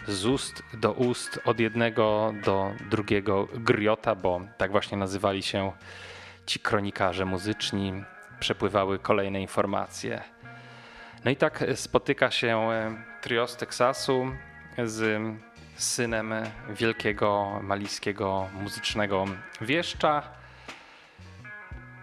[0.08, 5.72] z ust do ust, od jednego do drugiego griota, bo tak właśnie nazywali się
[6.46, 8.04] ci kronikarze muzyczni,
[8.40, 10.22] przepływały kolejne informacje.
[11.24, 14.26] No i tak spotyka się e, trio z Teksasu
[14.84, 15.20] z
[15.76, 16.34] synem
[16.70, 19.24] wielkiego malijskiego muzycznego
[19.60, 20.41] wieszcza,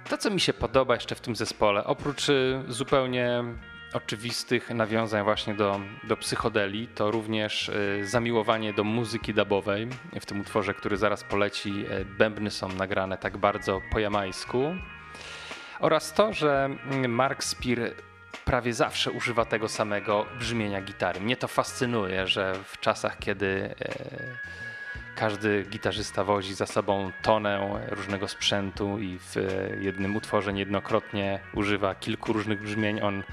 [0.09, 3.43] to, co mi się podoba jeszcze w tym zespole, oprócz y, zupełnie
[3.93, 9.87] oczywistych nawiązań właśnie do, do psychodeli, to również y, zamiłowanie do muzyki dubowej
[10.21, 11.69] w tym utworze, który zaraz poleci.
[11.69, 14.75] y, Bębny są nagrane tak bardzo po jamańsku.
[15.79, 17.79] Oraz to, że mm, Mark Spear
[18.45, 21.19] prawie zawsze używa tego samego brzmienia gitary.
[21.19, 24.59] Mnie to fascynuje, że w czasach, kiedy e,
[25.19, 29.35] każdy gitarzysta wozi za sobą tonę różnego sprzętu i w
[29.81, 33.23] jednym utworze niejednokrotnie używa kilku różnych brzmień, on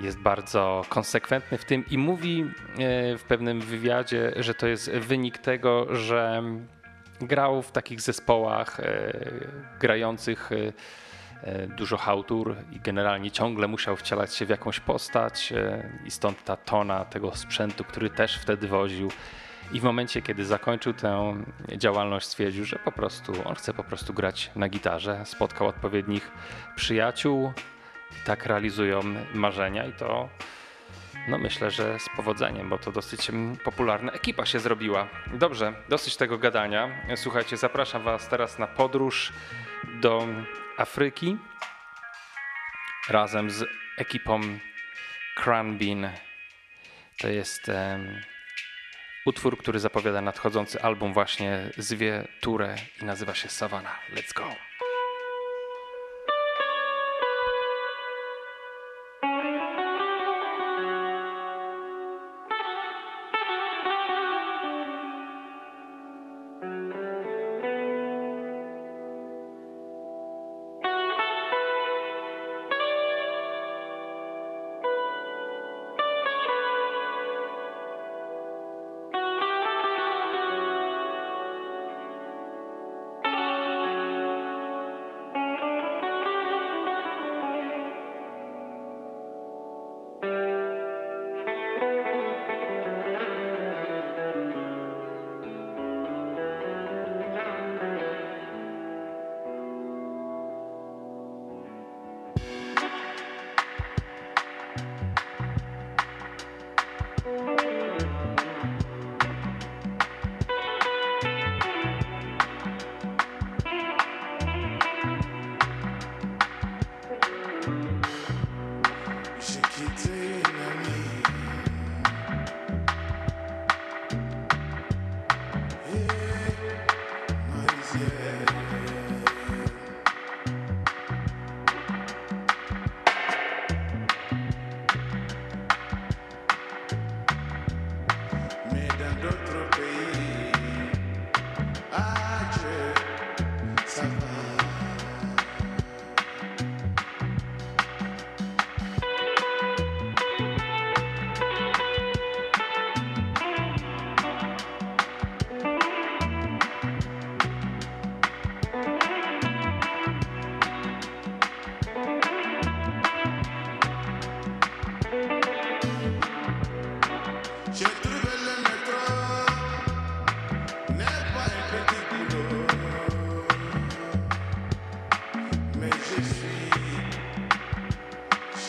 [0.00, 5.38] jest bardzo konsekwentny w tym i mówi e, w pewnym wywiadzie, że to jest wynik
[5.38, 6.42] tego, że
[7.20, 9.12] grał w takich zespołach e,
[9.80, 10.50] grających
[11.42, 15.52] e, dużo hałtur i generalnie ciągle musiał wcielać się w jakąś postać
[16.04, 19.10] i stąd ta tona tego sprzętu, który też wtedy woził.
[19.72, 21.36] I w momencie, kiedy zakończył tę
[21.76, 25.22] działalność, stwierdził, że po prostu on chce po prostu grać na gitarze.
[25.24, 26.30] Spotkał odpowiednich
[26.76, 27.52] przyjaciół
[28.24, 29.00] tak realizują
[29.34, 30.28] marzenia i to
[31.28, 33.30] no myślę, że z powodzeniem, bo to dosyć
[33.64, 35.08] popularna ekipa się zrobiła.
[35.34, 36.88] Dobrze, dosyć tego gadania.
[37.16, 39.32] Słuchajcie, zapraszam Was teraz na podróż
[40.00, 40.26] do
[40.76, 41.36] Afryki
[43.08, 43.64] razem z
[43.98, 44.40] ekipą
[45.44, 46.10] Cranbean.
[47.18, 48.20] To jest em,
[49.26, 54.10] utwór, który zapowiada nadchodzący album właśnie zwie Tourę i nazywa się Savannah.
[54.14, 54.44] Let's go!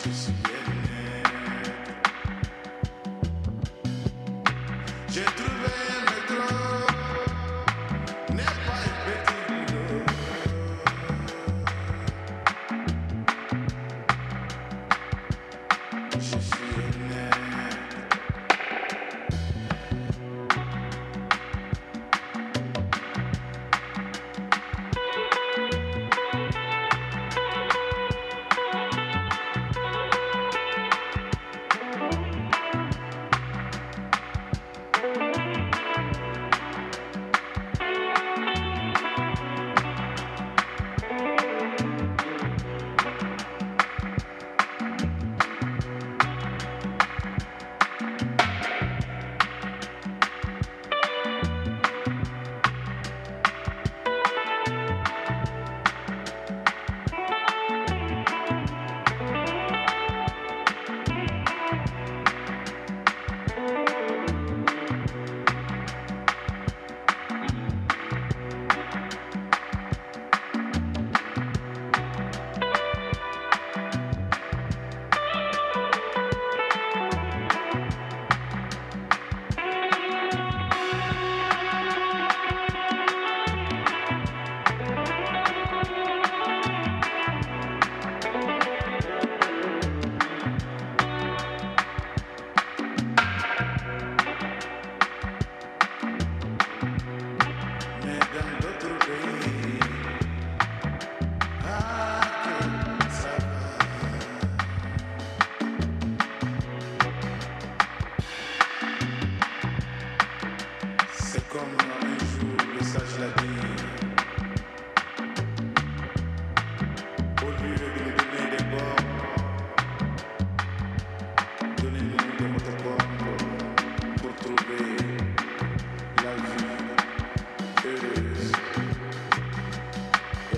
[0.08, 0.47] eyes.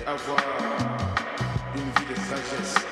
[0.07, 0.37] Avoir
[1.75, 2.90] une vie de sagesse.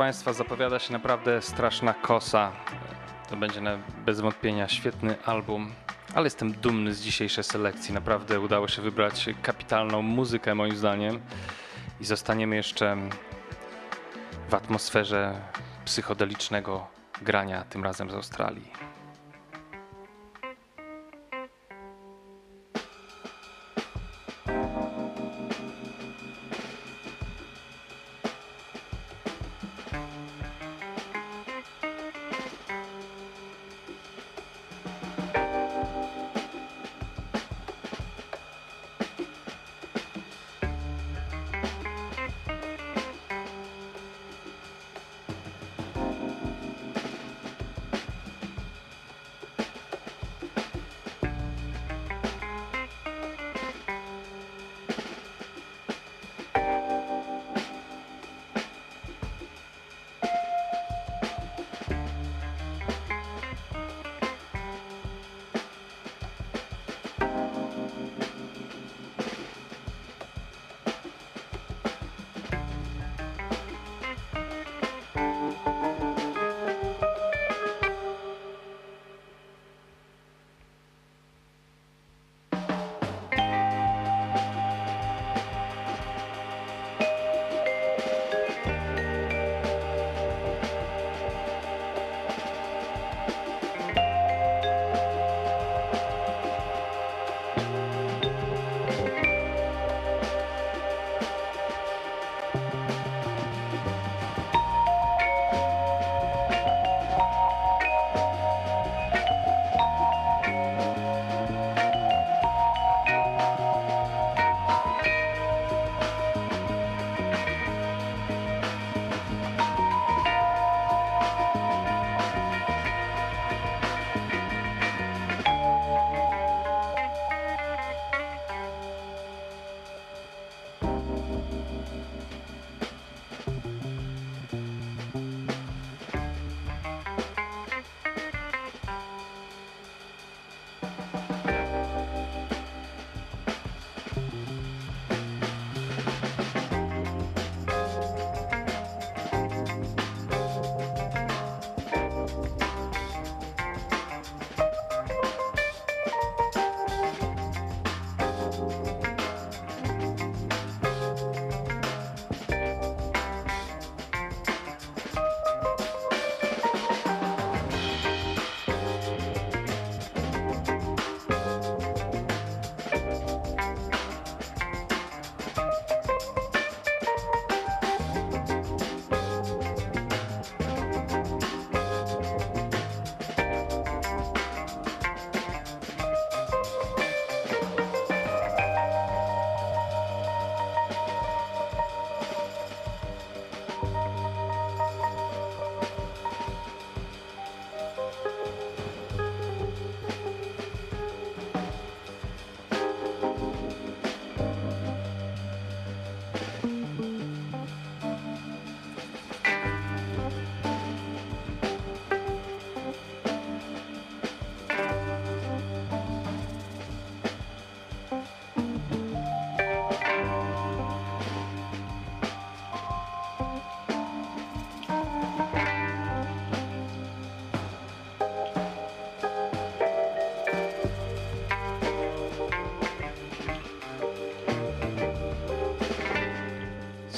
[0.00, 2.52] Państwa, zapowiada się naprawdę straszna kosa.
[3.30, 5.72] To będzie na, bez wątpienia świetny album,
[6.14, 7.94] ale jestem dumny z dzisiejszej selekcji.
[7.94, 11.20] Naprawdę udało się wybrać kapitalną muzykę, moim zdaniem.
[12.00, 12.96] I zostaniemy jeszcze
[14.48, 15.40] w atmosferze
[15.84, 16.86] psychodelicznego
[17.22, 18.89] grania, tym razem z Australii.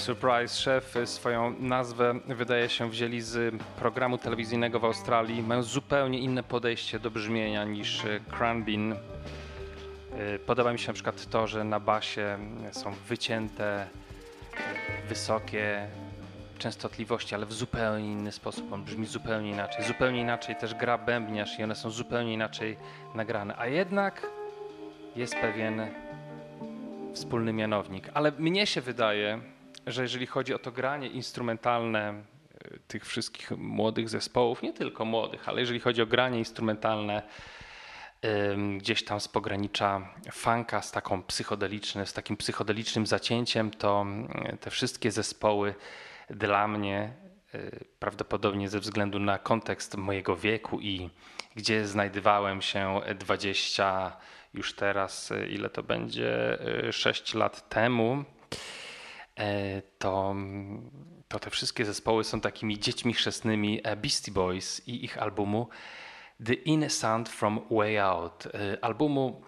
[0.03, 5.43] Surprise Chef swoją nazwę wydaje się wzięli z programu telewizyjnego w Australii.
[5.43, 8.93] Mają zupełnie inne podejście do brzmienia niż e, Cranbin.
[8.93, 12.39] E, Podoba mi się na przykład to, że na basie
[12.73, 13.89] są wycięte, e,
[15.09, 15.87] wysokie
[16.59, 18.73] częstotliwości, ale w zupełnie inny sposób.
[18.73, 19.85] On brzmi zupełnie inaczej.
[19.85, 22.77] Zupełnie inaczej też gra bębniarz i one są zupełnie inaczej
[23.15, 23.55] nagrane.
[23.59, 24.27] A jednak
[25.17, 25.87] jest pewien
[27.15, 28.11] wspólny mianownik.
[28.15, 29.41] Ale mnie się wydaje,
[29.87, 32.23] że jeżeli chodzi o to granie instrumentalne,
[32.67, 37.23] y, tych wszystkich młodych zespołów, nie tylko młodych, ale jeżeli chodzi o granie instrumentalne,
[38.79, 44.07] gdzieś tam z pogranicza funka z taką psychodelicznym, z takim psychodelicznym zacięciem, to
[44.55, 45.75] y, te wszystkie zespoły
[46.31, 47.13] dla mnie
[47.55, 51.11] y, prawdopodobnie ze względu na kontekst mojego wieku i
[51.57, 54.17] gdzie znajdowałem się 20
[54.55, 56.59] już teraz, ile to będzie,
[56.89, 58.25] y, 6 lat temu, e,
[59.99, 60.35] to,
[61.29, 65.69] to te wszystkie zespoły są takimi dziećmi chrzestnymi e, Beastie Boys i ich albumu
[66.47, 69.43] The In Sound from Way Out, e, albumu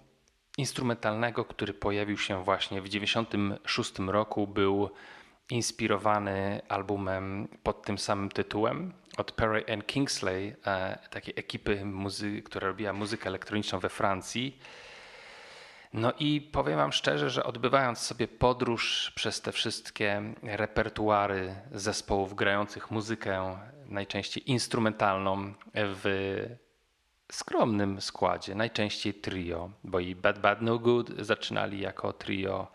[0.59, 4.91] instrumentalnego, który pojawił się właśnie w 96 roku, był
[5.51, 12.69] inspirowany albumem pod tym samym tytułem od Perry and Kingsley, e, takiej ekipy, muzy- która
[12.69, 14.59] robiła muzykę elektroniczną we Francji.
[15.95, 22.91] No i powiem Wam szczerze, że odbywając sobie podróż przez te wszystkie repertuary zespołów grających
[22.91, 26.35] muzykę, najczęściej instrumentalną w
[27.33, 32.67] skromnym składzie, najczęściej trio, bo i Bad Bad No Good zaczynali jako trio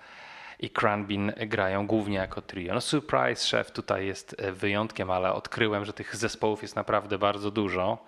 [0.60, 2.74] i Cranbin grają głównie jako trio.
[2.74, 8.06] No Surprise Chef tutaj jest wyjątkiem, ale odkryłem, że tych zespołów jest naprawdę bardzo dużo.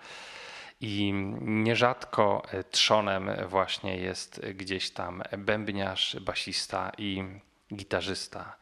[0.82, 7.24] I nierzadko trzonem właśnie jest gdzieś tam bębniarz, basista i
[7.74, 8.56] gitarzysta.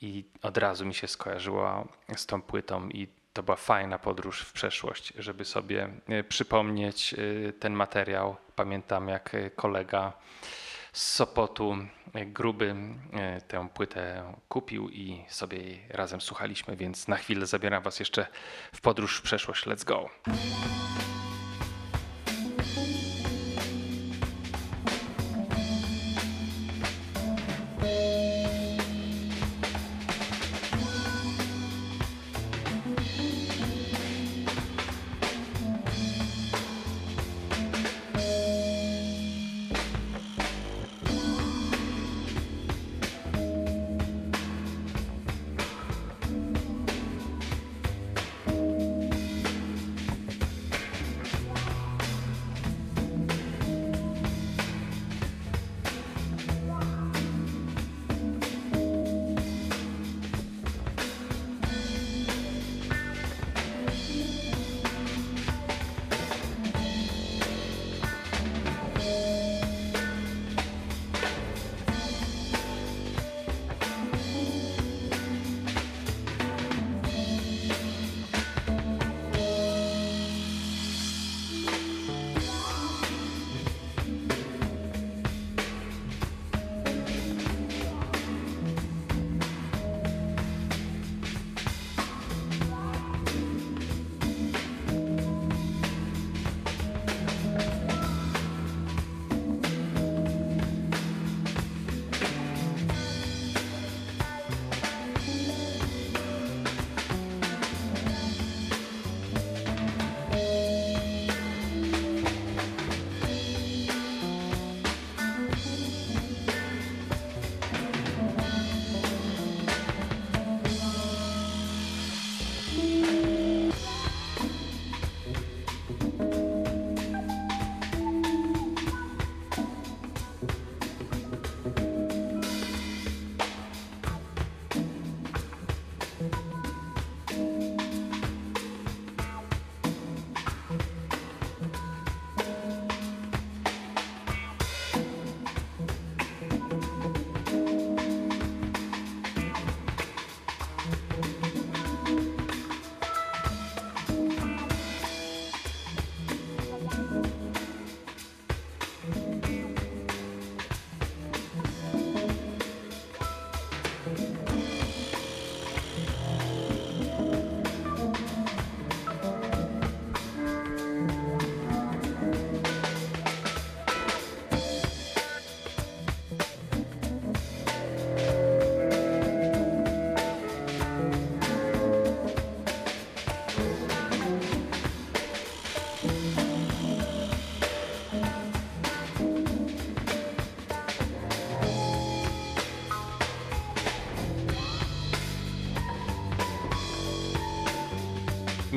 [0.00, 4.52] I od razu mi się skojarzyło z tą płytą i to była fajna podróż w
[4.52, 8.36] przeszłość, żeby sobie e, przypomnieć e, ten materiał.
[8.56, 10.12] Pamiętam jak kolega
[10.92, 11.76] z Sopotu
[12.14, 12.74] e, gruby
[13.48, 18.26] tę płytę kupił i sobie jej razem słuchaliśmy, więc na chwilę zabieram was jeszcze
[18.74, 19.66] w podróż w przeszłość.
[19.66, 20.10] Let's go.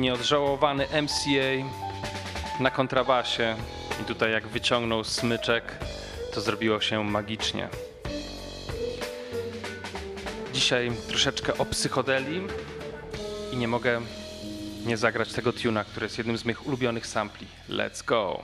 [0.06, 1.70] Nieodżałowany MCA
[2.60, 3.56] na kontrabasie
[4.02, 5.64] i tutaj jak wyciągnął smyczek,
[6.34, 7.68] to zrobiło się magicznie.
[10.52, 12.40] Dzisiaj troszeczkę o psychodeli
[13.52, 14.00] i nie mogę
[14.86, 17.46] nie zagrać tego tuna, który jest jednym z moich ulubionych sampli.
[17.68, 18.42] Let's go.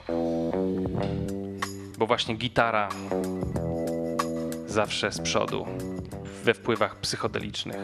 [1.98, 2.88] Bo właśnie gitara
[4.66, 5.66] zawsze z przodu
[6.44, 7.76] we wpływach psychodelicznych.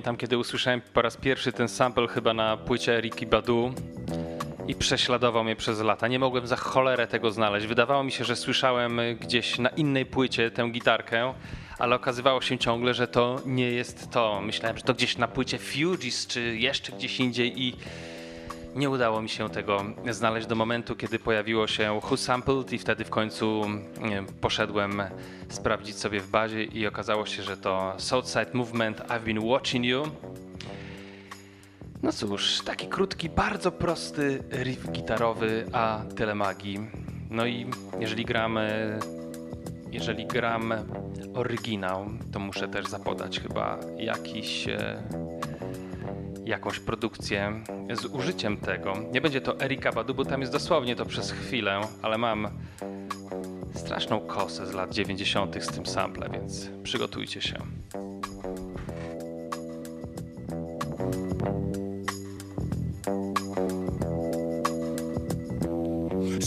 [0.00, 3.72] Pamiętam, kiedy usłyszałem po raz pierwszy ten sample chyba na płycie Ricky Badu
[4.68, 6.08] i prześladował mnie przez lata.
[6.08, 7.66] Nie mogłem za cholerę tego znaleźć.
[7.66, 11.34] Wydawało mi się, że słyszałem gdzieś na innej płycie tę gitarkę,
[11.78, 14.40] ale okazywało się ciągle, że to nie jest to.
[14.40, 17.76] Myślałem, że to gdzieś na płycie Fugees czy jeszcze gdzieś indziej i
[18.74, 23.04] nie udało mi się tego znaleźć do momentu, kiedy pojawiło się Who Sampled i wtedy
[23.04, 23.62] w końcu
[24.40, 25.02] poszedłem
[25.48, 30.02] sprawdzić sobie w bazie i okazało się, że to Southside Movement I've Been Watching You.
[32.02, 36.78] No cóż, taki krótki, bardzo prosty riff gitarowy, a tyle magii.
[37.30, 37.66] No i
[38.00, 38.98] jeżeli gramy,
[39.92, 40.74] jeżeli gram
[41.34, 45.02] oryginał, to muszę też zapodać chyba jakiś e,
[46.44, 47.60] jakąś produkcję
[47.94, 48.94] z użyciem tego.
[49.12, 52.48] Nie będzie to Erika Badu, bo tam jest dosłownie to przez chwilę, ale mam
[53.74, 55.64] straszną kosę z lat 90.
[55.64, 57.56] z tym sample, więc przygotujcie się.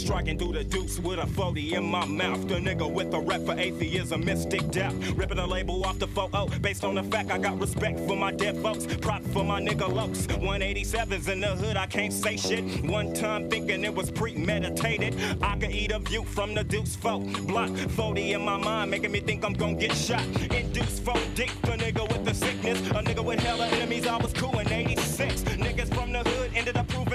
[0.04, 2.46] Striking through the deuce with a 40 in my mouth.
[2.50, 4.94] The nigga with a rep for atheism, mystic doubt.
[5.16, 8.18] Ripping a label off the photo oh, based on the fact I got respect for
[8.18, 8.86] my dead folks.
[8.98, 10.28] Prop for my nigga Lokes.
[10.28, 12.84] 187s in the hood, I can't say shit.
[12.84, 15.16] One time thinking it was premeditated.
[15.42, 17.24] I could eat a view from the deuce folk.
[17.48, 20.26] Block 40 in my mind, making me think I'm gonna get shot.
[20.52, 22.78] Induce folk dick, the nigga with the sickness.
[22.90, 25.44] A nigga with hella enemies, I was cool in 86.
[25.44, 27.13] Niggas from the hood ended up proving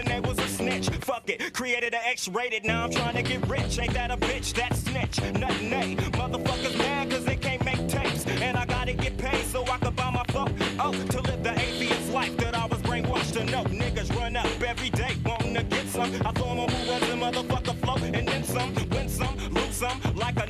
[1.09, 3.79] Fuck it, created an X rated, now I'm trying to get rich.
[3.79, 4.53] Ain't that a bitch?
[4.53, 5.19] That snitch.
[5.41, 5.97] Nothing, A.
[6.13, 8.27] Motherfuckers mad cause they can't make tapes.
[8.27, 10.51] And I gotta get paid so I can buy my folk.
[10.79, 13.65] Oh, to live the atheist life that I was brainwashed to know.
[13.65, 16.13] Niggas run up every day wanting to get some.
[16.27, 17.97] I throw them on who was the motherfucker flow.
[18.05, 19.99] And then some, win some, lose some.
[20.15, 20.47] Like a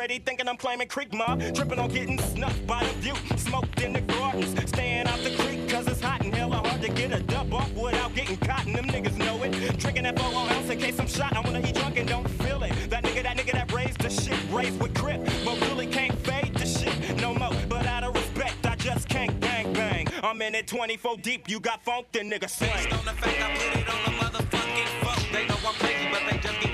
[0.00, 1.42] already thinking I'm claiming creek mob.
[1.54, 3.14] Tripping on getting snuffed by the view.
[3.36, 4.58] Smoked in the gardens.
[4.70, 7.70] Staying out the creek cause it's hot and hella hard to get a dub off
[7.74, 8.64] without getting caught.
[8.64, 9.78] And them niggas know it.
[9.78, 11.36] Drinking that 4 ounce in case I'm shot.
[11.36, 12.72] I wanna eat drunk and don't feel it.
[12.88, 14.38] That nigga, that nigga that raised the shit.
[14.50, 15.20] Raised with grip.
[15.44, 17.52] But really can't fade the shit no more.
[17.68, 20.08] But out of respect, I just can't bang bang.
[20.22, 21.46] I'm in it 24 deep.
[21.46, 22.72] You got funk, then nigga slang.
[22.72, 25.30] Based on the fact I put it on the motherfucking folk.
[25.30, 26.69] They know I'm crazy, but they just getting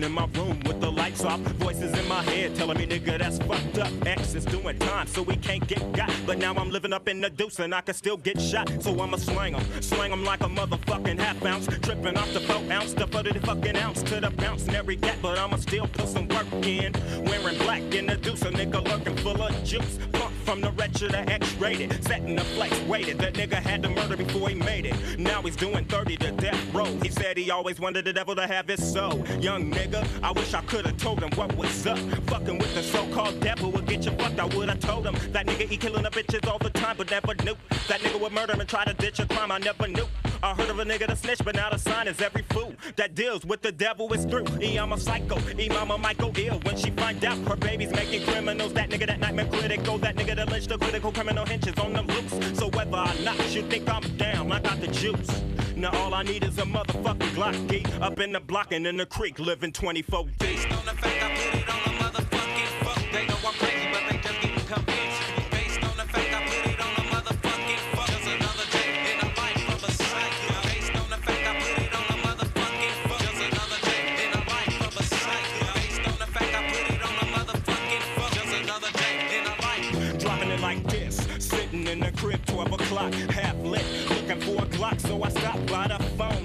[0.00, 1.40] sitting in my room with the lights off.
[1.58, 3.92] Voices in my head telling me, nigga, that's fucked up.
[4.06, 6.12] X is doing time, so we can't get got.
[6.26, 8.70] But now I'm living up in the deuce and I can still get shot.
[8.80, 11.66] So I'ma slang 'em, slang 'em like a motherfucking half ounce.
[11.82, 14.96] Tripping off the four ounce, the butter the fucking ounce to the bounce and every
[14.96, 15.16] gat.
[15.22, 16.92] But I'ma still put some work in.
[17.24, 19.98] Wearing black in the deuce, a nigga lurking full of juice.
[20.12, 22.02] Pump from the wretched to X-rated.
[22.04, 23.18] Setting the flex, waited.
[23.18, 24.96] That nigga had to murder before he made it.
[25.18, 26.90] Now he's doing 30 to death row.
[27.02, 29.24] He said he always wanted the devil to have his soul.
[29.40, 29.89] Young nigga,
[30.22, 31.98] I wish I could've told him what was up.
[32.28, 34.38] Fucking with the so-called devil would get you fucked.
[34.38, 37.34] I would've told him that nigga he killing the bitches all the time, but never
[37.44, 37.56] knew
[37.88, 39.50] that nigga would murder and try to ditch a crime.
[39.50, 40.06] I never knew.
[40.42, 43.14] I heard of a nigga that snitch, but now the sign is every fool that
[43.14, 44.46] deals with the devil is through.
[44.60, 45.38] E, I'm a psycho.
[45.58, 48.72] E, mama might go ill when she find out her baby's making criminals.
[48.72, 49.98] That nigga that nightmare critical.
[49.98, 52.58] That nigga that lynched the critical criminal hinges on the loose.
[52.58, 55.28] So whether or not you think I'm down, I got the juice.
[55.80, 58.98] Now all I need is a motherfucking Glock E up in the block and in
[58.98, 61.79] the creek, living 24 deep.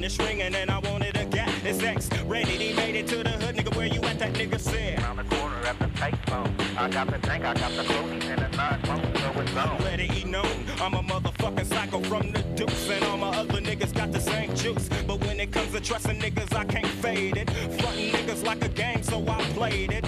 [0.10, 1.50] The ringing and I wanted a gap.
[1.64, 3.76] It's X, ready, he made it to the hood, nigga.
[3.76, 4.20] Where you at?
[4.20, 5.00] That nigga said.
[5.00, 6.78] Around the corner at the payphone.
[6.78, 9.80] I got the tank, I got the clothing and the nine so it's on.
[9.84, 13.60] Let it be known, I'm a motherfucking psycho from the deuce, and all my other
[13.60, 14.90] niggas got the same juice.
[15.08, 17.50] But when it comes to trusting niggas, I can't fade it.
[17.80, 20.05] Frontin' niggas like a game, so I played it.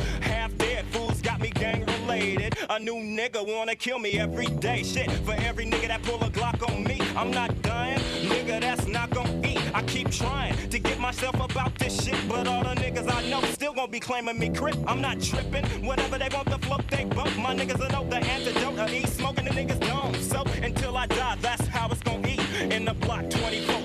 [2.78, 4.84] A new nigga wanna kill me every day.
[4.84, 7.98] Shit, for every nigga that pull a Glock on me, I'm not dying.
[8.30, 9.60] Nigga, that's not gon' eat.
[9.74, 13.42] I keep trying to get myself about this shit, but all the niggas I know
[13.46, 14.78] still gon' be claiming me crip.
[14.86, 15.66] I'm not tripping.
[15.88, 17.36] Whatever they want to float, they both.
[17.38, 18.78] My niggas will know the antidote.
[18.78, 20.16] I eat smoking the niggas don't.
[20.22, 22.42] So until I die, that's how it's gon' eat.
[22.72, 23.77] In the block, 24th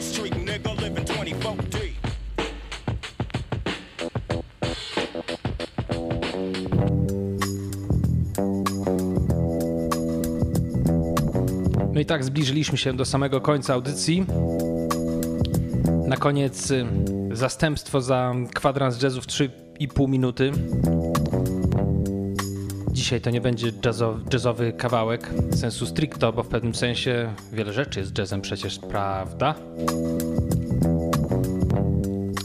[12.02, 14.26] i tak zbliżyliśmy się do samego końca audycji.
[16.06, 16.86] Na koniec y,
[17.32, 20.52] zastępstwo za kwadrans jazzu w 3,5 minuty.
[22.92, 28.00] Dzisiaj to nie będzie jazzowy, jazzowy kawałek sensu stricto, bo w pewnym sensie wiele rzeczy
[28.00, 29.54] jest jazzem przecież, prawda?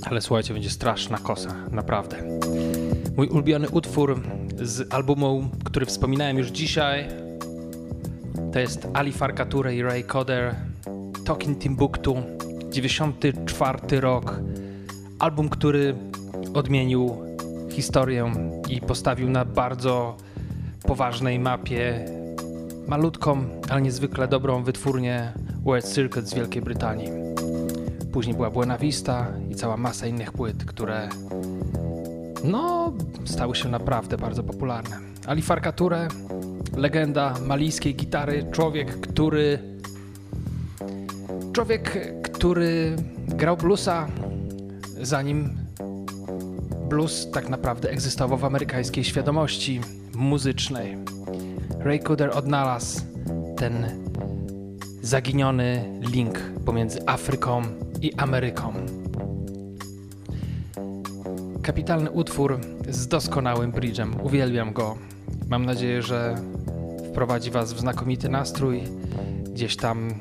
[0.03, 2.17] Ale słuchajcie, będzie straszna kosa, naprawdę.
[3.17, 4.21] Mój ulubiony utwór
[4.61, 7.26] z albumu, który wspominałem już dzisiaj,
[8.53, 10.55] to jest Ali Farka Toure i Ray Coder,
[11.25, 12.17] Talking Timbuktu,
[12.69, 14.39] 94 rok.
[15.19, 15.95] Album, który
[16.53, 17.17] odmienił
[17.71, 18.31] historię
[18.69, 20.17] i postawił na bardzo
[20.83, 22.05] poważnej mapie
[22.87, 25.33] malutką, ale niezwykle dobrą wytwórnię
[25.63, 27.09] World Circuit z Wielkiej Brytanii.
[28.13, 31.09] Później była Buena Vista i cała masa innych płyt, które
[32.43, 32.93] no,
[33.25, 34.99] stały się naprawdę bardzo popularne.
[35.27, 36.07] Ali Farka Toure,
[36.77, 39.59] legenda malijskiej gitary, człowiek, który
[41.53, 42.95] człowiek, który
[43.27, 44.07] grał bluesa
[45.01, 45.57] zanim
[46.89, 49.81] blues tak naprawdę egzystował w amerykańskiej świadomości
[50.15, 50.97] muzycznej.
[51.79, 53.01] Ray Cooder odnalazł
[53.57, 53.85] ten
[55.01, 57.61] zaginiony link pomiędzy Afryką
[58.01, 58.73] i Ameryką.
[61.63, 62.59] Kapitalny utwór
[62.89, 64.23] z doskonałym bridge'em.
[64.23, 64.97] Uwielbiam go.
[65.49, 66.35] Mam nadzieję, że
[67.17, 68.83] wprowadzi Was w znakomity nastrój.
[69.53, 70.13] Gdzieś tam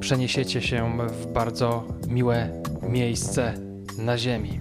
[0.00, 3.54] przeniesiecie się w bardzo miłe miejsce
[3.98, 4.60] na ziemi.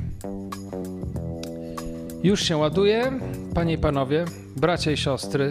[2.23, 3.11] Już się ładuje,
[3.53, 5.49] panie i panowie, bracia i siostry,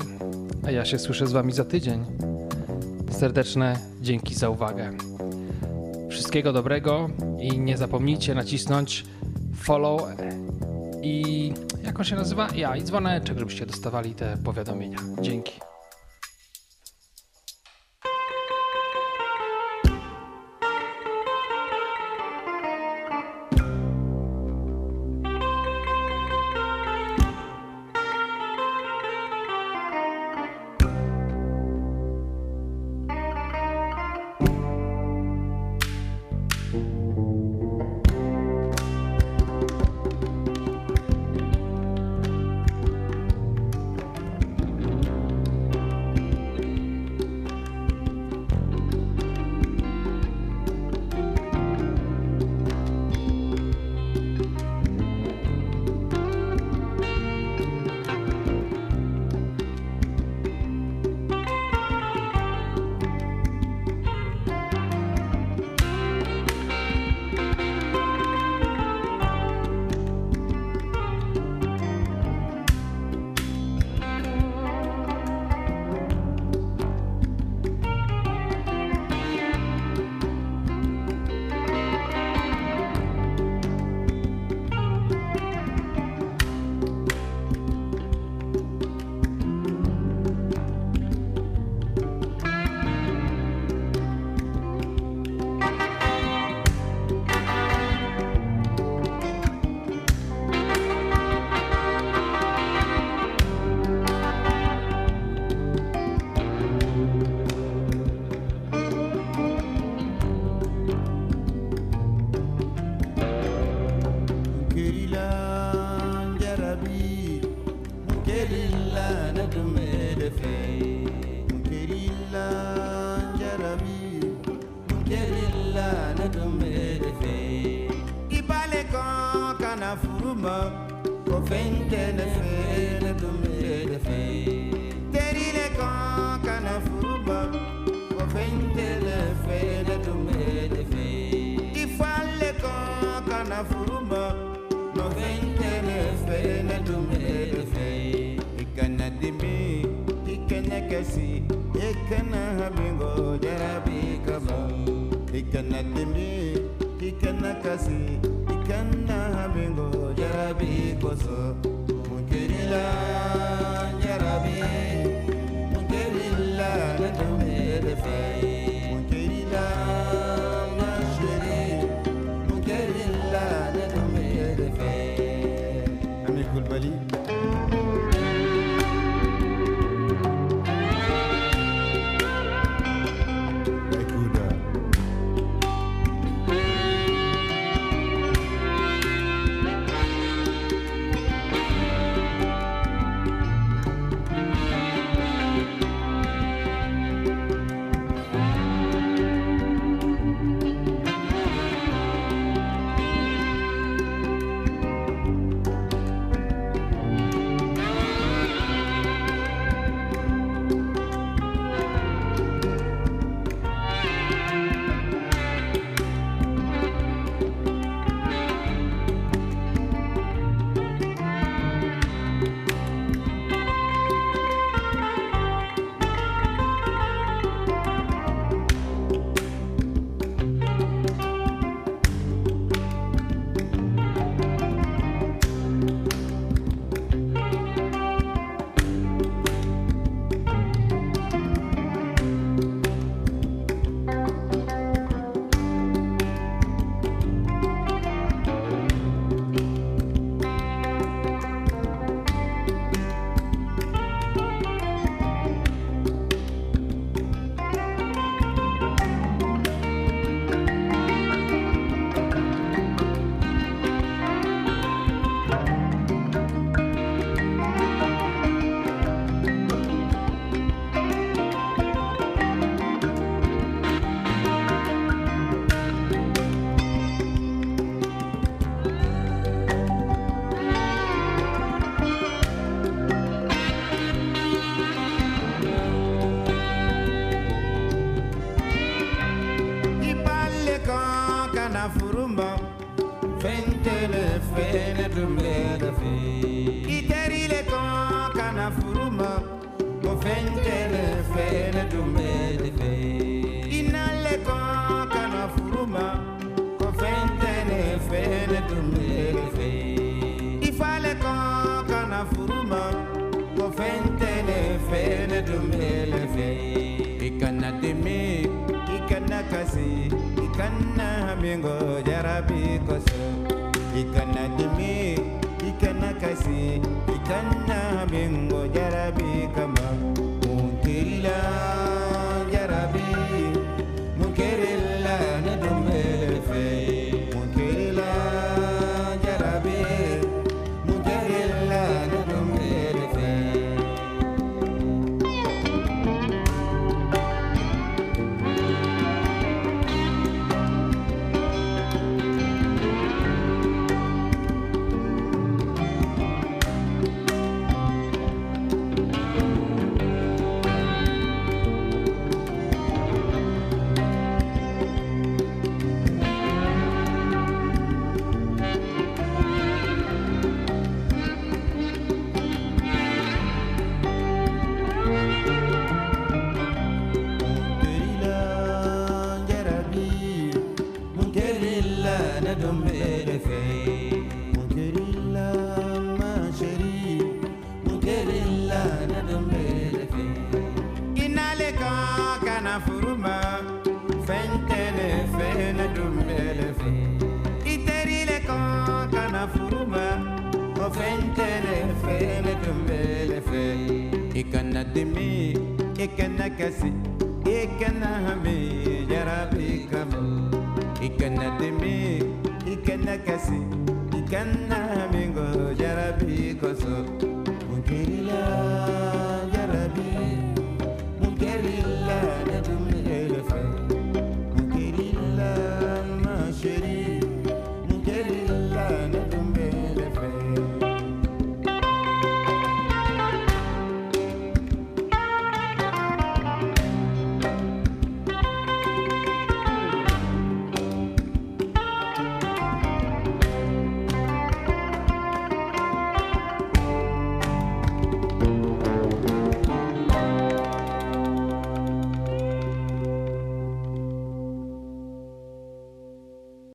[0.67, 2.05] a ja się słyszę z wami za tydzień.
[3.11, 4.91] Serdeczne dzięki za uwagę.
[6.11, 7.11] Wszystkiego dobrego
[7.41, 9.05] i nie zapomnijcie nacisnąć
[9.55, 10.03] follow
[11.03, 11.53] i
[11.85, 12.49] jak on się nazywa?
[12.55, 14.99] Ja i dzwoneczek, żebyście dostawali te powiadomienia.
[15.21, 15.53] Dzięki.